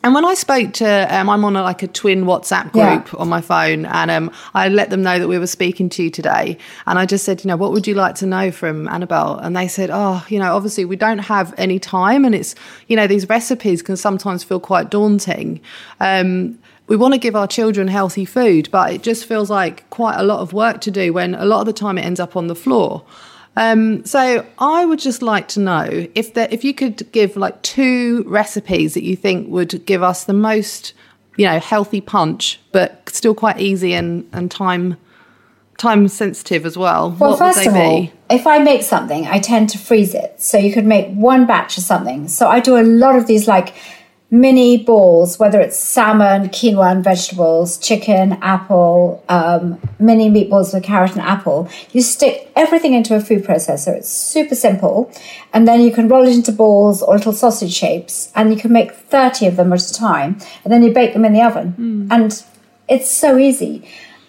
and 0.05 0.15
when 0.15 0.25
I 0.25 0.35
spoke 0.35 0.75
to, 0.75 1.17
um, 1.17 1.29
I'm 1.29 1.45
on 1.45 1.57
a, 1.57 1.63
like 1.63 1.83
a 1.83 1.89
twin 1.89 2.25
WhatsApp 2.25 2.73
group 2.73 3.13
yeah. 3.13 3.19
on 3.19 3.29
my 3.29 3.41
phone, 3.41 3.85
and 3.85 4.11
um, 4.11 4.31
I 4.55 4.69
let 4.69 4.91
them 4.91 5.03
know 5.03 5.19
that 5.19 5.27
we 5.27 5.39
were 5.39 5.47
speaking 5.49 5.89
to 5.91 6.05
you 6.05 6.11
today. 6.11 6.57
And 6.87 6.99
I 6.99 7.05
just 7.05 7.25
said, 7.25 7.43
you 7.43 7.49
know, 7.49 7.57
what 7.57 7.73
would 7.73 7.87
you 7.87 7.95
like 7.95 8.15
to 8.17 8.27
know 8.27 8.53
from 8.53 8.89
Annabel? 8.89 9.39
And 9.39 9.57
they 9.57 9.67
said, 9.67 9.91
oh, 9.93 10.25
you 10.29 10.39
know, 10.39 10.55
obviously 10.55 10.85
we 10.85 10.95
don't 10.95 11.19
have 11.19 11.53
any 11.59 11.81
time, 11.81 12.25
and 12.25 12.35
it's, 12.35 12.55
you 12.87 12.95
know, 12.95 13.09
these 13.09 13.29
recipes 13.29 13.83
can 13.83 13.97
sometimes 13.97 14.45
feel 14.45 14.61
quite 14.61 14.89
daunting. 14.89 15.61
Um, 15.99 16.59
we 16.87 16.97
want 16.97 17.15
to 17.15 17.19
give 17.19 17.37
our 17.37 17.47
children 17.47 17.89
healthy 17.89 18.25
food, 18.25 18.69
but 18.71 18.93
it 18.93 19.03
just 19.03 19.27
feels 19.27 19.51
like 19.51 19.89
quite 19.91 20.17
a 20.17 20.23
lot 20.23 20.41
of 20.41 20.53
work 20.53 20.81
to 20.83 20.91
do 20.91 21.13
when 21.13 21.35
a 21.35 21.45
lot 21.45 21.61
of 21.61 21.67
the 21.67 21.73
time 21.73 21.99
it 21.99 22.03
ends 22.03 22.21
up 22.21 22.37
on 22.37 22.47
the 22.47 22.55
floor. 22.55 23.05
Um, 23.59 24.05
so 24.05 24.47
I 24.61 24.85
would 24.85 25.01
just 25.01 25.21
like 25.21 25.49
to 25.49 25.61
know 25.61 26.07
if 26.15 26.35
there, 26.35 26.47
if 26.49 26.63
you 26.63 26.73
could 26.73 27.11
give 27.11 27.37
like 27.37 27.61
two 27.63 28.23
recipes 28.29 28.95
that 28.95 29.03
you 29.03 29.17
think 29.17 29.49
would 29.49 29.85
give 29.85 30.01
us 30.01 30.25
the 30.25 30.33
most, 30.33 30.93
you 31.37 31.45
know, 31.45 31.59
healthy 31.59 32.01
punch, 32.01 32.61
but 32.71 33.09
still 33.09 33.35
quite 33.35 33.61
easy 33.61 33.95
and, 33.95 34.29
and 34.33 34.49
time 34.49 34.97
time 35.77 36.07
sensitive 36.07 36.67
as 36.67 36.77
well. 36.77 37.11
Well, 37.19 37.31
what 37.31 37.39
first 37.39 37.67
of 37.67 37.75
all, 37.75 38.09
if 38.31 38.47
I 38.47 38.59
make 38.59 38.83
something, 38.83 39.27
I 39.27 39.41
tend 39.41 39.71
to 39.71 39.79
freeze 39.79 40.15
it. 40.15 40.41
So 40.41 40.57
you 40.57 40.73
could 40.73 40.87
make 40.87 41.09
one 41.09 41.47
batch 41.47 41.79
of 41.79 41.85
something. 41.85 42.29
So 42.29 42.49
I 42.49 42.61
do 42.61 42.77
a 42.77 42.83
lot 42.83 43.17
of 43.17 43.27
these 43.27 43.49
like 43.49 43.75
mini 44.31 44.77
balls, 44.77 45.39
whether 45.39 45.59
it's 45.59 45.79
salmon, 45.79 46.49
quinoa 46.49 46.93
and 46.93 47.03
vegetables, 47.03 47.79
chicken, 47.79 48.33
apple, 48.43 49.25
um, 49.29 49.81
mini 49.99 50.29
meatballs 50.29 50.75
with 50.75 50.83
carrot 50.83 51.13
and 51.13 51.23
apple. 51.23 51.69
You 51.93 52.03
stick 52.03 52.53
everything 52.55 52.93
into 52.93 53.15
a 53.15 53.21
food 53.21 53.45
processor. 53.45 53.97
It's 53.97 54.09
super 54.11 54.55
simple. 54.55 55.11
And 55.55 55.67
then 55.67 55.81
you 55.81 55.93
can 55.93 56.09
roll 56.09 56.27
it 56.27 56.35
into 56.35 56.53
balls 56.53 57.03
or 57.03 57.15
little 57.17 57.33
sausage 57.33 57.73
shapes 57.73 58.31
and 58.35 58.53
you 58.53 58.61
can 58.61 58.71
make 58.71 58.93
30 58.93 59.47
of 59.47 59.57
them 59.57 59.73
at 59.73 59.81
a 59.81 59.95
time. 59.95 60.39
And 60.63 60.73
then 60.73 60.83
you 60.83 60.93
bake 60.93 61.15
them 61.15 61.25
in 61.25 61.33
the 61.33 61.43
oven. 61.43 61.75
Mm. 61.79 62.13
And 62.15 62.45
it's 62.87 63.11
so 63.11 63.39
easy. 63.39 63.89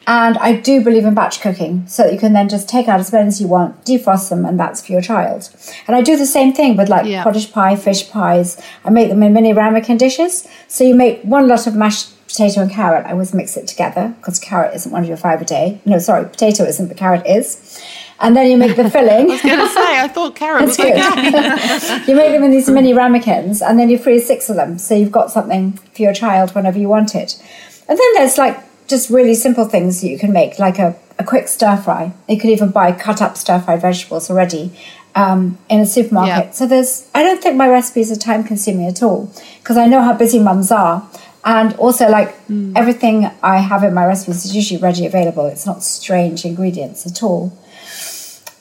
And 0.09 0.39
I 0.39 0.53
do 0.53 0.83
believe 0.83 1.05
in 1.05 1.13
batch 1.13 1.39
cooking 1.39 1.85
so 1.85 2.01
that 2.01 2.11
you 2.11 2.17
can 2.17 2.33
then 2.33 2.49
just 2.49 2.67
take 2.67 2.87
out 2.87 2.99
as 2.99 3.13
many 3.13 3.27
as 3.27 3.39
you 3.39 3.47
want, 3.47 3.85
defrost 3.85 4.29
them, 4.29 4.43
and 4.43 4.59
that's 4.59 4.83
for 4.83 4.91
your 4.91 5.01
child. 5.01 5.51
And 5.85 5.95
I 5.95 6.01
do 6.01 6.17
the 6.17 6.25
same 6.25 6.51
thing 6.51 6.75
with 6.75 6.89
like 6.89 7.05
yeah. 7.05 7.23
cottage 7.23 7.51
pie, 7.51 7.75
fish 7.75 8.09
pies. 8.09 8.59
I 8.83 8.89
make 8.89 9.09
them 9.09 9.21
in 9.21 9.33
mini 9.33 9.53
ramekin 9.53 9.99
dishes. 9.99 10.47
So 10.67 10.83
you 10.83 10.95
make 10.95 11.21
one 11.21 11.47
lot 11.47 11.67
of 11.67 11.75
mashed 11.75 12.27
potato 12.27 12.61
and 12.61 12.71
carrot. 12.71 13.05
I 13.05 13.11
always 13.11 13.35
mix 13.35 13.55
it 13.55 13.67
together 13.67 14.15
because 14.17 14.39
carrot 14.39 14.73
isn't 14.73 14.91
one 14.91 15.03
of 15.03 15.07
your 15.07 15.17
five 15.17 15.43
a 15.43 15.45
day. 15.45 15.79
No, 15.85 15.99
sorry, 15.99 16.25
potato 16.27 16.63
isn't, 16.63 16.87
but 16.87 16.97
carrot 16.97 17.27
is. 17.27 17.79
And 18.19 18.35
then 18.35 18.49
you 18.49 18.57
make 18.57 18.77
the 18.77 18.89
filling. 18.95 19.29
I 19.29 19.33
was 19.33 19.41
going 19.43 19.59
to 19.59 19.67
say, 19.67 19.99
I 19.99 20.07
thought 20.07 20.35
carrot 20.35 20.65
was 20.65 20.75
good. 20.75 20.97
you 22.07 22.15
make 22.15 22.31
them 22.31 22.43
in 22.43 22.49
these 22.49 22.67
mini 22.67 22.93
ramekins 22.93 23.61
and 23.61 23.77
then 23.77 23.91
you 23.91 23.99
freeze 23.99 24.25
six 24.25 24.49
of 24.49 24.55
them. 24.55 24.79
So 24.79 24.95
you've 24.95 25.11
got 25.11 25.29
something 25.29 25.73
for 25.73 26.01
your 26.01 26.15
child 26.15 26.55
whenever 26.55 26.79
you 26.79 26.89
want 26.89 27.13
it. 27.13 27.39
And 27.87 27.97
then 27.97 28.13
there's 28.15 28.39
like 28.39 28.68
just 28.89 29.09
really 29.09 29.35
simple 29.35 29.65
things 29.65 30.01
that 30.01 30.07
you 30.07 30.17
can 30.17 30.33
make, 30.33 30.59
like 30.59 30.79
a, 30.79 30.95
a 31.17 31.23
quick 31.23 31.47
stir 31.47 31.77
fry. 31.77 32.13
You 32.27 32.37
could 32.37 32.49
even 32.49 32.71
buy 32.71 32.91
cut 32.91 33.21
up 33.21 33.37
stir 33.37 33.59
fried 33.59 33.81
vegetables 33.81 34.29
already 34.29 34.73
um, 35.15 35.57
in 35.69 35.81
a 35.81 35.85
supermarket. 35.85 36.45
Yeah. 36.45 36.51
So 36.51 36.67
there's, 36.67 37.09
I 37.13 37.23
don't 37.23 37.41
think 37.41 37.55
my 37.55 37.69
recipes 37.69 38.11
are 38.11 38.15
time 38.15 38.43
consuming 38.43 38.87
at 38.87 39.01
all 39.03 39.31
because 39.59 39.77
I 39.77 39.85
know 39.85 40.01
how 40.01 40.13
busy 40.13 40.39
mums 40.39 40.71
are. 40.71 41.07
And 41.45 41.73
also, 41.75 42.09
like 42.09 42.35
mm. 42.47 42.73
everything 42.75 43.31
I 43.41 43.59
have 43.59 43.83
in 43.83 43.93
my 43.93 44.05
recipes 44.05 44.43
is 44.43 44.53
usually 44.53 44.79
ready 44.79 45.05
available. 45.05 45.45
It's 45.45 45.65
not 45.65 45.83
strange 45.83 46.43
ingredients 46.43 47.07
at 47.07 47.23
all. 47.23 47.57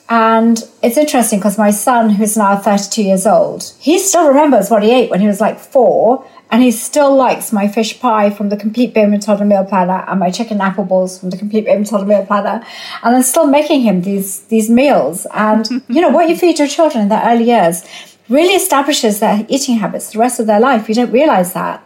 And 0.07 0.63
it's 0.81 0.97
interesting 0.97 1.39
because 1.39 1.57
my 1.57 1.71
son, 1.71 2.11
who's 2.11 2.35
now 2.35 2.57
32 2.57 3.03
years 3.03 3.27
old, 3.27 3.73
he 3.79 3.99
still 3.99 4.27
remembers 4.27 4.69
what 4.69 4.81
he 4.81 4.91
ate 4.91 5.11
when 5.11 5.19
he 5.19 5.27
was 5.27 5.39
like 5.39 5.59
four 5.59 6.25
and 6.51 6.63
he 6.63 6.71
still 6.71 7.15
likes 7.15 7.53
my 7.53 7.67
fish 7.67 7.99
pie 7.99 8.29
from 8.31 8.49
the 8.49 8.57
Complete 8.57 8.93
Baby 8.93 9.19
Toddler 9.19 9.45
Meal 9.45 9.65
Planner 9.65 10.03
and 10.07 10.19
my 10.19 10.31
chicken 10.31 10.59
apple 10.59 10.83
balls 10.83 11.19
from 11.19 11.29
the 11.29 11.37
Complete 11.37 11.65
Baby 11.65 11.83
Toddler 11.85 12.07
Meal 12.07 12.25
Planner. 12.25 12.65
And 13.03 13.15
I'm 13.15 13.21
still 13.21 13.45
making 13.45 13.81
him 13.81 14.01
these, 14.01 14.41
these 14.45 14.69
meals. 14.69 15.27
And, 15.33 15.69
you 15.87 16.01
know, 16.01 16.09
what 16.09 16.27
you 16.27 16.35
feed 16.35 16.57
your 16.57 16.67
children 16.67 17.03
in 17.03 17.09
their 17.09 17.23
early 17.23 17.45
years 17.45 17.83
really 18.29 18.55
establishes 18.55 19.19
their 19.19 19.45
eating 19.47 19.77
habits 19.77 20.11
the 20.11 20.19
rest 20.19 20.39
of 20.39 20.47
their 20.47 20.59
life. 20.59 20.89
You 20.89 20.95
don't 20.95 21.11
realize 21.11 21.53
that. 21.53 21.83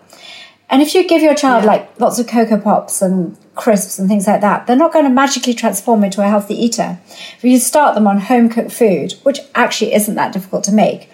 And 0.69 0.81
if 0.81 0.95
you 0.95 1.07
give 1.07 1.21
your 1.21 1.35
child 1.35 1.65
yeah. 1.65 1.71
like 1.71 1.99
lots 1.99 2.17
of 2.17 2.27
Coco 2.27 2.59
Pops 2.59 3.01
and 3.01 3.37
crisps 3.55 3.99
and 3.99 4.07
things 4.07 4.27
like 4.27 4.41
that, 4.41 4.65
they're 4.65 4.75
not 4.75 4.93
going 4.93 5.05
to 5.05 5.11
magically 5.11 5.53
transform 5.53 6.03
into 6.03 6.21
a 6.21 6.27
healthy 6.27 6.55
eater. 6.55 6.99
If 7.37 7.43
you 7.43 7.59
start 7.59 7.95
them 7.95 8.07
on 8.07 8.17
home 8.21 8.49
cooked 8.49 8.71
food, 8.71 9.13
which 9.23 9.39
actually 9.55 9.93
isn't 9.93 10.15
that 10.15 10.33
difficult 10.33 10.63
to 10.65 10.71
make, 10.71 11.09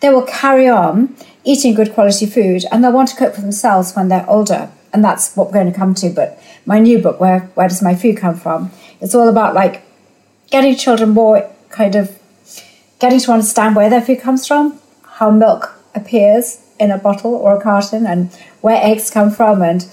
they 0.00 0.08
will 0.08 0.22
carry 0.22 0.68
on 0.68 1.14
eating 1.44 1.74
good 1.74 1.92
quality 1.92 2.26
food 2.26 2.64
and 2.70 2.82
they'll 2.82 2.92
want 2.92 3.08
to 3.08 3.16
cook 3.16 3.34
for 3.34 3.40
themselves 3.40 3.94
when 3.94 4.08
they're 4.08 4.28
older. 4.28 4.70
And 4.92 5.02
that's 5.02 5.34
what 5.34 5.46
we're 5.46 5.54
going 5.54 5.72
to 5.72 5.78
come 5.78 5.94
to. 5.94 6.10
But 6.10 6.42
my 6.66 6.78
new 6.78 6.98
book, 6.98 7.18
Where, 7.18 7.40
Where 7.54 7.68
Does 7.68 7.82
My 7.82 7.94
Food 7.94 8.18
Come 8.18 8.36
From? 8.36 8.70
It's 9.00 9.14
all 9.14 9.28
about 9.28 9.54
like 9.54 9.82
getting 10.50 10.76
children 10.76 11.10
more 11.10 11.50
kind 11.70 11.96
of 11.96 12.18
getting 13.00 13.18
to 13.18 13.32
understand 13.32 13.74
where 13.74 13.90
their 13.90 14.02
food 14.02 14.20
comes 14.20 14.46
from, 14.46 14.78
how 15.18 15.30
milk 15.30 15.74
appears 15.94 16.62
in 16.78 16.90
a 16.90 16.98
bottle 16.98 17.34
or 17.34 17.56
a 17.56 17.60
carton, 17.60 18.06
and 18.06 18.32
where 18.60 18.80
eggs 18.80 19.10
come 19.10 19.30
from, 19.30 19.62
and 19.62 19.86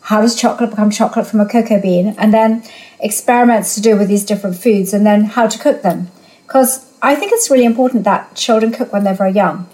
how 0.00 0.20
does 0.20 0.34
chocolate 0.34 0.70
become 0.70 0.90
chocolate 0.90 1.26
from 1.26 1.40
a 1.40 1.46
cocoa 1.46 1.80
bean, 1.80 2.14
and 2.18 2.34
then 2.34 2.64
experiments 2.98 3.74
to 3.74 3.80
do 3.80 3.96
with 3.96 4.08
these 4.08 4.24
different 4.24 4.56
foods, 4.56 4.92
and 4.92 5.06
then 5.06 5.24
how 5.24 5.46
to 5.46 5.58
cook 5.58 5.82
them. 5.82 6.08
Because 6.46 6.92
I 7.02 7.14
think 7.14 7.30
it's 7.32 7.50
really 7.50 7.64
important 7.64 8.04
that 8.04 8.34
children 8.34 8.72
cook 8.72 8.92
when 8.92 9.04
they're 9.04 9.14
very 9.14 9.32
young 9.32 9.68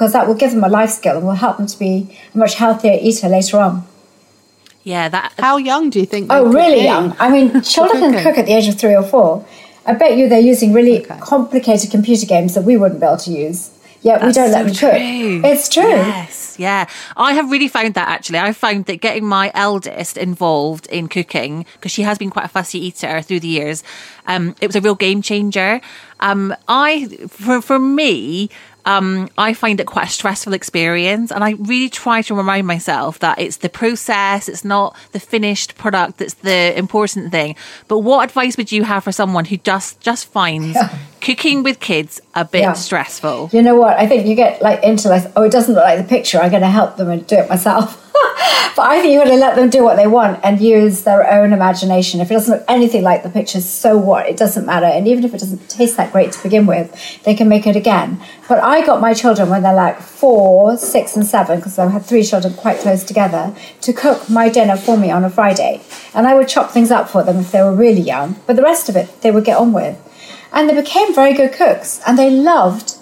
because 0.00 0.14
that 0.14 0.26
will 0.26 0.34
give 0.34 0.52
them 0.52 0.64
a 0.64 0.68
life 0.68 0.88
skill 0.88 1.18
and 1.18 1.26
will 1.26 1.34
help 1.34 1.58
them 1.58 1.66
to 1.66 1.78
be 1.78 2.08
a 2.34 2.38
much 2.38 2.54
healthier 2.54 2.98
eater 3.02 3.28
later 3.28 3.58
on. 3.58 3.86
Yeah, 4.82 5.10
that. 5.10 5.34
How 5.38 5.58
young 5.58 5.90
do 5.90 6.00
you 6.00 6.06
think? 6.06 6.28
Oh, 6.30 6.50
really 6.50 6.84
young. 6.84 7.14
I 7.18 7.28
mean, 7.28 7.60
children 7.74 8.00
can 8.00 8.22
cook 8.22 8.38
at 8.38 8.46
the 8.46 8.54
age 8.54 8.66
of 8.66 8.80
three 8.80 8.96
or 8.96 9.02
four. 9.02 9.44
I 9.84 9.92
bet 9.92 10.16
you 10.16 10.26
they're 10.26 10.40
using 10.40 10.72
really 10.72 11.02
okay. 11.02 11.18
complicated 11.20 11.90
computer 11.90 12.24
games 12.24 12.54
that 12.54 12.62
we 12.62 12.78
wouldn't 12.78 13.00
be 13.00 13.06
able 13.06 13.18
to 13.18 13.30
use. 13.30 13.78
Yet 14.02 14.22
we 14.22 14.32
don't 14.32 14.48
so 14.48 14.52
let 14.52 14.64
them 14.64 14.74
true. 14.74 14.88
cook. 14.88 15.52
It's 15.52 15.68
true. 15.68 15.82
Yes, 15.82 16.56
yeah. 16.58 16.88
I 17.18 17.34
have 17.34 17.50
really 17.50 17.68
found 17.68 17.92
that 17.94 18.08
actually. 18.08 18.38
I 18.38 18.54
found 18.54 18.86
that 18.86 19.02
getting 19.02 19.26
my 19.26 19.52
eldest 19.54 20.16
involved 20.16 20.86
in 20.86 21.08
cooking 21.08 21.66
because 21.74 21.92
she 21.92 22.02
has 22.02 22.16
been 22.16 22.30
quite 22.30 22.46
a 22.46 22.48
fussy 22.48 22.78
eater 22.78 23.20
through 23.20 23.40
the 23.40 23.48
years. 23.48 23.84
Um, 24.26 24.54
it 24.62 24.66
was 24.66 24.76
a 24.76 24.80
real 24.80 24.94
game 24.94 25.20
changer. 25.20 25.82
Um, 26.20 26.54
I 26.66 27.08
for 27.28 27.60
for 27.60 27.78
me, 27.78 28.48
um, 28.84 29.28
I 29.38 29.54
find 29.54 29.80
it 29.80 29.86
quite 29.86 30.08
a 30.08 30.10
stressful 30.10 30.52
experience. 30.52 31.30
And 31.30 31.44
I 31.44 31.52
really 31.52 31.88
try 31.88 32.22
to 32.22 32.34
remind 32.34 32.66
myself 32.66 33.18
that 33.20 33.38
it's 33.38 33.58
the 33.58 33.68
process, 33.68 34.48
it's 34.48 34.64
not 34.64 34.96
the 35.12 35.20
finished 35.20 35.76
product 35.76 36.18
that's 36.18 36.34
the 36.34 36.76
important 36.78 37.30
thing. 37.30 37.56
But 37.88 38.00
what 38.00 38.24
advice 38.24 38.56
would 38.56 38.72
you 38.72 38.84
have 38.84 39.04
for 39.04 39.12
someone 39.12 39.44
who 39.44 39.56
just 39.58 40.00
just 40.00 40.26
finds 40.26 40.74
yeah. 40.74 40.96
cooking 41.20 41.62
with 41.62 41.80
kids 41.80 42.20
a 42.34 42.44
bit 42.44 42.62
yeah. 42.62 42.72
stressful? 42.72 43.50
You 43.52 43.62
know 43.62 43.76
what? 43.76 43.98
I 43.98 44.06
think 44.06 44.26
you 44.26 44.34
get 44.34 44.62
like 44.62 44.82
into 44.82 45.08
like, 45.08 45.30
oh, 45.36 45.42
it 45.42 45.52
doesn't 45.52 45.74
look 45.74 45.84
like 45.84 45.98
the 45.98 46.08
picture. 46.08 46.38
I'm 46.38 46.50
going 46.50 46.62
to 46.62 46.68
help 46.68 46.96
them 46.96 47.10
and 47.10 47.26
do 47.26 47.36
it 47.36 47.48
myself. 47.48 48.09
but 48.76 48.82
I 48.82 49.00
think 49.00 49.12
you 49.12 49.18
got 49.18 49.28
to 49.28 49.36
let 49.36 49.56
them 49.56 49.70
do 49.70 49.82
what 49.82 49.96
they 49.96 50.06
want 50.06 50.40
and 50.44 50.60
use 50.60 51.02
their 51.02 51.30
own 51.30 51.52
imagination. 51.52 52.20
If 52.20 52.30
it 52.30 52.34
doesn't 52.34 52.58
look 52.58 52.64
anything 52.68 53.02
like 53.02 53.22
the 53.22 53.30
pictures, 53.30 53.64
so 53.64 53.96
what? 53.96 54.26
It 54.26 54.36
doesn't 54.36 54.66
matter. 54.66 54.86
And 54.86 55.08
even 55.08 55.24
if 55.24 55.34
it 55.34 55.40
doesn't 55.40 55.68
taste 55.68 55.96
that 55.96 56.12
great 56.12 56.32
to 56.32 56.42
begin 56.42 56.66
with, 56.66 57.22
they 57.24 57.34
can 57.34 57.48
make 57.48 57.66
it 57.66 57.76
again. 57.76 58.20
But 58.48 58.62
I 58.62 58.84
got 58.84 59.00
my 59.00 59.14
children 59.14 59.48
when 59.48 59.62
they're 59.62 59.74
like 59.74 60.00
four, 60.00 60.76
six, 60.76 61.16
and 61.16 61.26
seven, 61.26 61.58
because 61.58 61.78
I 61.78 61.88
had 61.88 62.04
three 62.04 62.22
children 62.22 62.54
quite 62.54 62.78
close 62.78 63.04
together, 63.04 63.54
to 63.80 63.92
cook 63.92 64.28
my 64.28 64.48
dinner 64.48 64.76
for 64.76 64.96
me 64.96 65.10
on 65.10 65.24
a 65.24 65.30
Friday. 65.30 65.80
And 66.14 66.26
I 66.26 66.34
would 66.34 66.48
chop 66.48 66.70
things 66.70 66.90
up 66.90 67.08
for 67.08 67.22
them 67.22 67.38
if 67.38 67.52
they 67.52 67.62
were 67.62 67.74
really 67.74 68.02
young, 68.02 68.36
but 68.46 68.56
the 68.56 68.62
rest 68.62 68.88
of 68.88 68.96
it 68.96 69.22
they 69.22 69.30
would 69.30 69.44
get 69.44 69.58
on 69.58 69.72
with. 69.72 69.98
And 70.52 70.68
they 70.68 70.74
became 70.74 71.14
very 71.14 71.32
good 71.32 71.52
cooks 71.52 72.00
and 72.06 72.18
they 72.18 72.30
loved 72.30 72.96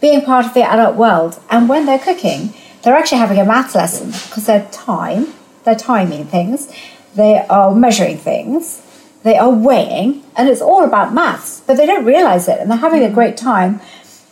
being 0.00 0.22
part 0.22 0.46
of 0.46 0.54
the 0.54 0.62
adult 0.62 0.96
world. 0.96 1.40
And 1.50 1.68
when 1.68 1.86
they're 1.86 1.98
cooking, 1.98 2.54
they're 2.82 2.96
actually 2.96 3.18
having 3.18 3.38
a 3.38 3.44
math 3.44 3.74
lesson 3.74 4.08
because 4.08 4.46
they're 4.46 4.68
time, 4.70 5.26
they're 5.64 5.74
timing 5.74 6.24
things, 6.26 6.72
they 7.14 7.44
are 7.48 7.74
measuring 7.74 8.18
things, 8.18 8.82
they 9.22 9.36
are 9.36 9.50
weighing, 9.50 10.24
and 10.36 10.48
it's 10.48 10.60
all 10.60 10.84
about 10.84 11.14
maths, 11.14 11.62
but 11.66 11.76
they 11.76 11.86
don't 11.86 12.04
realize 12.04 12.48
it 12.48 12.58
and 12.60 12.70
they're 12.70 12.78
having 12.78 13.04
a 13.04 13.08
mm. 13.08 13.14
great 13.14 13.36
time. 13.36 13.80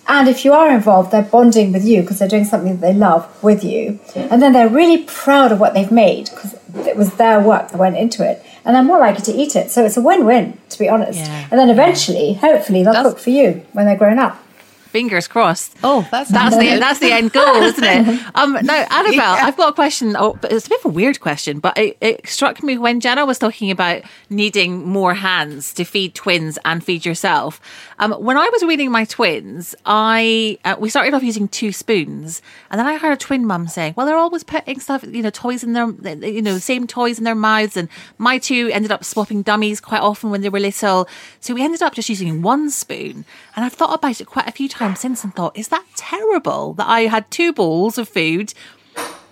And 0.09 0.29
if 0.29 0.45
you 0.45 0.53
are 0.53 0.75
involved, 0.75 1.13
they're 1.13 1.23
bonding 1.23 1.73
with 1.73 1.85
you 1.85 2.01
because 2.01 2.19
they're 2.19 2.27
doing 2.27 2.45
something 2.45 2.73
that 2.73 2.81
they 2.81 2.93
love 2.93 3.43
with 3.45 3.63
you. 3.63 4.01
And 4.17 4.43
then 4.43 4.53
they're 4.53 4.69
really 4.69 5.05
proud 5.05 5.53
of 5.53 5.61
what 5.61 5.73
they've 5.73 5.93
made 5.93 6.31
because 6.31 6.55
it 6.85 6.97
was 6.97 7.15
their 7.15 7.39
work 7.39 7.71
that 7.71 7.79
went 7.79 7.97
into 7.97 8.29
it. 8.29 8.45
And 8.65 8.75
they're 8.75 8.83
more 8.83 8.99
likely 8.99 9.23
to 9.23 9.33
eat 9.33 9.55
it. 9.55 9.71
So 9.71 9.85
it's 9.85 9.97
a 9.97 10.01
win 10.01 10.27
win, 10.27 10.59
to 10.71 10.79
be 10.81 10.89
honest. 10.89 11.21
Yeah. 11.21 11.47
And 11.53 11.61
then 11.61 11.71
eventually, 11.71 12.35
hopefully, 12.35 12.83
they'll 12.83 12.93
That's, 12.93 13.09
cook 13.09 13.19
for 13.21 13.31
you 13.31 13.65
when 13.73 13.87
they're 13.87 13.97
grown 13.97 14.19
up. 14.19 14.43
Fingers 14.91 15.29
crossed. 15.29 15.77
Oh, 15.85 16.07
that's 16.11 16.31
that's 16.31 16.57
the 16.57 16.79
that's 16.79 16.99
the 16.99 17.13
end 17.13 17.33
goal, 17.33 17.57
isn't 17.63 17.85
it? 17.85 18.21
Um, 18.35 18.53
now, 18.63 18.87
Annabel, 18.91 19.17
yeah. 19.17 19.41
I've 19.43 19.57
got 19.57 19.71
a 19.71 19.73
question. 19.73 20.17
Oh, 20.17 20.39
it's 20.45 20.67
a 20.67 20.69
bit 20.71 20.81
of 20.81 20.87
a 20.87 20.89
weird 20.95 21.21
question, 21.21 21.59
but 21.59 21.77
it, 21.77 21.97
it 22.01 22.29
struck 22.29 22.63
me 22.63 22.79
when 22.79 23.01
Jenna 23.01 23.27
was 23.27 23.39
talking 23.39 23.71
about 23.71 24.03
needing 24.31 24.87
more 24.87 25.15
hands 25.15 25.75
to 25.75 25.85
feed 25.85 26.15
twins 26.15 26.59
and 26.65 26.83
feed 26.83 27.05
yourself. 27.05 27.61
Um, 27.99 28.13
when 28.13 28.37
I 28.37 28.49
was 28.49 28.63
reading 28.65 28.91
my 28.91 29.05
twins, 29.05 29.75
I 29.85 30.59
uh, 30.65 30.77
we 30.79 30.89
started 30.91 31.13
off 31.15 31.23
using 31.23 31.49
two 31.49 31.71
spoons, 31.73 32.41
and 32.71 32.79
then 32.79 32.87
I 32.87 32.97
heard 32.97 33.13
a 33.13 33.17
twin 33.17 33.47
mum 33.47 33.69
saying, 33.69 33.95
"Well, 33.97 34.07
they're 34.07 34.17
always 34.17 34.43
putting 34.45 34.81
stuff, 34.81 35.05
you 35.05 35.23
know, 35.23 35.31
toys 35.31 35.63
in 35.63 35.73
their, 35.73 35.91
you 36.25 36.43
know, 36.43 36.59
same 36.59 36.87
toys 36.87 37.19
in 37.19 37.25
their 37.25 37.35
mouths." 37.35 37.77
And 37.77 37.89
my 38.19 38.39
two 38.39 38.71
ended 38.73 38.91
up 38.91 39.05
swapping 39.05 39.43
dummies 39.43 39.81
quite 39.81 40.01
often 40.01 40.31
when 40.31 40.41
they 40.41 40.49
were 40.49 40.61
little, 40.61 41.09
so 41.41 41.55
we 41.55 41.63
ended 41.63 41.83
up 41.83 41.95
just 41.95 42.09
using 42.09 42.43
one 42.43 42.71
spoon. 42.71 43.25
And 43.55 43.65
I've 43.65 43.75
thought 43.75 43.95
about 43.95 44.21
it 44.21 44.27
quite 44.27 44.49
a 44.49 44.53
few 44.53 44.69
times 44.69 44.80
time 44.81 44.97
since 44.97 45.23
and 45.23 45.35
thought, 45.35 45.57
is 45.57 45.69
that 45.69 45.85
terrible 45.95 46.75
that 46.75 46.89
I 46.89 47.03
had 47.03 47.31
two 47.31 47.53
bowls 47.53 47.99
of 47.99 48.09
food 48.09 48.55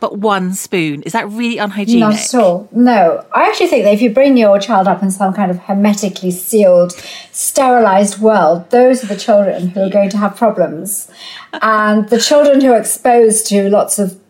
but 0.01 0.19
one 0.19 0.55
spoon. 0.55 1.03
Is 1.03 1.13
that 1.13 1.29
really 1.29 1.59
unhygienic? 1.59 2.01
Not 2.01 2.15
at 2.15 2.35
all. 2.35 2.69
No. 2.71 3.25
I 3.35 3.49
actually 3.49 3.67
think 3.67 3.83
that 3.85 3.95
if 3.95 4.01
you 4.01 4.11
bring 4.11 4.37
your 4.37 4.61
child 4.61 4.87
up 4.87 5.03
in 5.03 5.11
some 5.11 5.35
kind 5.35 5.51
of 5.51 5.59
hermetically 5.59 6.31
sealed, 6.31 6.93
sterilized 7.33 8.21
world, 8.21 8.71
those 8.71 9.03
are 9.03 9.09
the 9.09 9.17
children 9.17 9.69
who 9.71 9.81
are 9.81 9.91
going 9.91 10.11
to 10.11 10.17
have 10.17 10.37
problems. 10.37 11.11
and 11.63 12.09
the 12.11 12.21
children 12.21 12.61
who 12.61 12.73
are 12.73 12.79
exposed 12.79 13.49
to 13.49 13.69
lots 13.69 13.99
of 13.99 14.21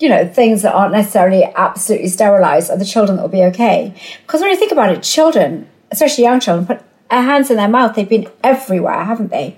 you 0.00 0.08
know, 0.08 0.26
things 0.26 0.62
that 0.62 0.74
aren't 0.74 0.92
necessarily 0.92 1.44
absolutely 1.54 2.08
sterilized 2.08 2.68
are 2.68 2.76
the 2.76 2.84
children 2.84 3.16
that 3.16 3.22
will 3.22 3.28
be 3.28 3.44
okay. 3.44 3.94
Because 4.26 4.40
when 4.40 4.50
you 4.50 4.56
think 4.56 4.72
about 4.72 4.90
it, 4.90 5.02
children, 5.04 5.68
especially 5.92 6.24
young 6.24 6.40
children, 6.40 6.66
put 6.66 6.82
their 7.10 7.22
hands 7.22 7.48
in 7.48 7.56
their 7.56 7.68
mouth. 7.68 7.94
They've 7.94 8.08
been 8.08 8.26
everywhere, 8.42 9.04
haven't 9.04 9.30
they? 9.30 9.56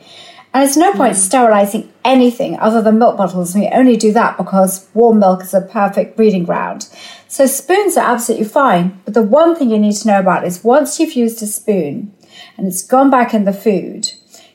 And 0.56 0.62
there's 0.62 0.78
no 0.78 0.94
point 0.94 1.16
hmm. 1.16 1.20
sterilizing 1.20 1.92
anything 2.02 2.58
other 2.58 2.80
than 2.80 2.98
milk 2.98 3.18
bottles. 3.18 3.54
We 3.54 3.68
only 3.68 3.98
do 3.98 4.10
that 4.14 4.38
because 4.38 4.88
warm 4.94 5.18
milk 5.18 5.42
is 5.42 5.52
a 5.52 5.60
perfect 5.60 6.16
breeding 6.16 6.44
ground. 6.44 6.88
So 7.28 7.44
spoons 7.44 7.98
are 7.98 8.10
absolutely 8.10 8.46
fine. 8.46 8.98
But 9.04 9.12
the 9.12 9.20
one 9.20 9.54
thing 9.54 9.68
you 9.68 9.78
need 9.78 9.96
to 9.96 10.08
know 10.08 10.18
about 10.18 10.46
is 10.46 10.64
once 10.64 10.98
you've 10.98 11.12
used 11.12 11.42
a 11.42 11.46
spoon 11.46 12.14
and 12.56 12.66
it's 12.66 12.82
gone 12.82 13.10
back 13.10 13.34
in 13.34 13.44
the 13.44 13.52
food, 13.52 14.12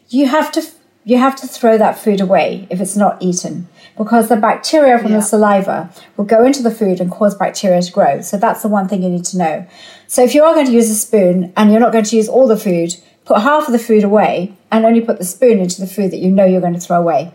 you 0.10 0.25
have 0.25 0.51
to 0.53 0.63
you 1.03 1.17
have 1.17 1.36
to 1.36 1.48
throw 1.48 1.77
that 1.77 2.00
food 2.00 2.20
away 2.20 2.67
if 2.72 2.81
it's 2.81 2.96
not 2.96 3.22
eaten 3.22 3.67
because 3.96 4.27
the 4.27 4.36
bacteria 4.36 4.98
from 4.98 5.12
yeah. 5.12 5.17
the 5.17 5.24
saliva 5.24 5.93
will 6.17 6.25
go 6.25 6.43
into 6.43 6.63
the 6.63 6.72
food 6.72 7.00
and 7.00 7.12
cause 7.12 7.36
bacteria 7.36 7.81
to 7.81 7.91
grow. 7.91 8.22
So 8.22 8.38
that's 8.38 8.63
the 8.63 8.70
one 8.70 8.88
thing 8.88 9.03
you 9.03 9.10
need 9.10 9.25
to 9.25 9.38
know. 9.38 9.67
So 10.08 10.24
if 10.24 10.34
you 10.34 10.43
are 10.43 10.55
going 10.55 10.65
to 10.65 10.72
use 10.72 10.89
a 10.89 10.96
spoon 10.96 11.53
and 11.55 11.70
you're 11.70 11.79
not 11.79 11.91
going 11.91 12.05
to 12.05 12.15
use 12.15 12.27
all 12.27 12.48
the 12.48 12.58
food, 12.58 12.96
put 13.25 13.42
half 13.42 13.68
of 13.68 13.72
the 13.72 13.80
food 13.80 14.04
away 14.04 14.54
and 14.72 14.86
only 14.86 15.01
put 15.01 15.18
the 15.18 15.25
spoon 15.25 15.60
into 15.60 15.82
the 15.82 15.88
food 15.88 16.12
that 16.12 16.18
you 16.18 16.32
know 16.32 16.46
you're 16.46 16.62
going 16.62 16.74
to 16.74 16.80
throw 16.80 17.00
away. 17.00 17.32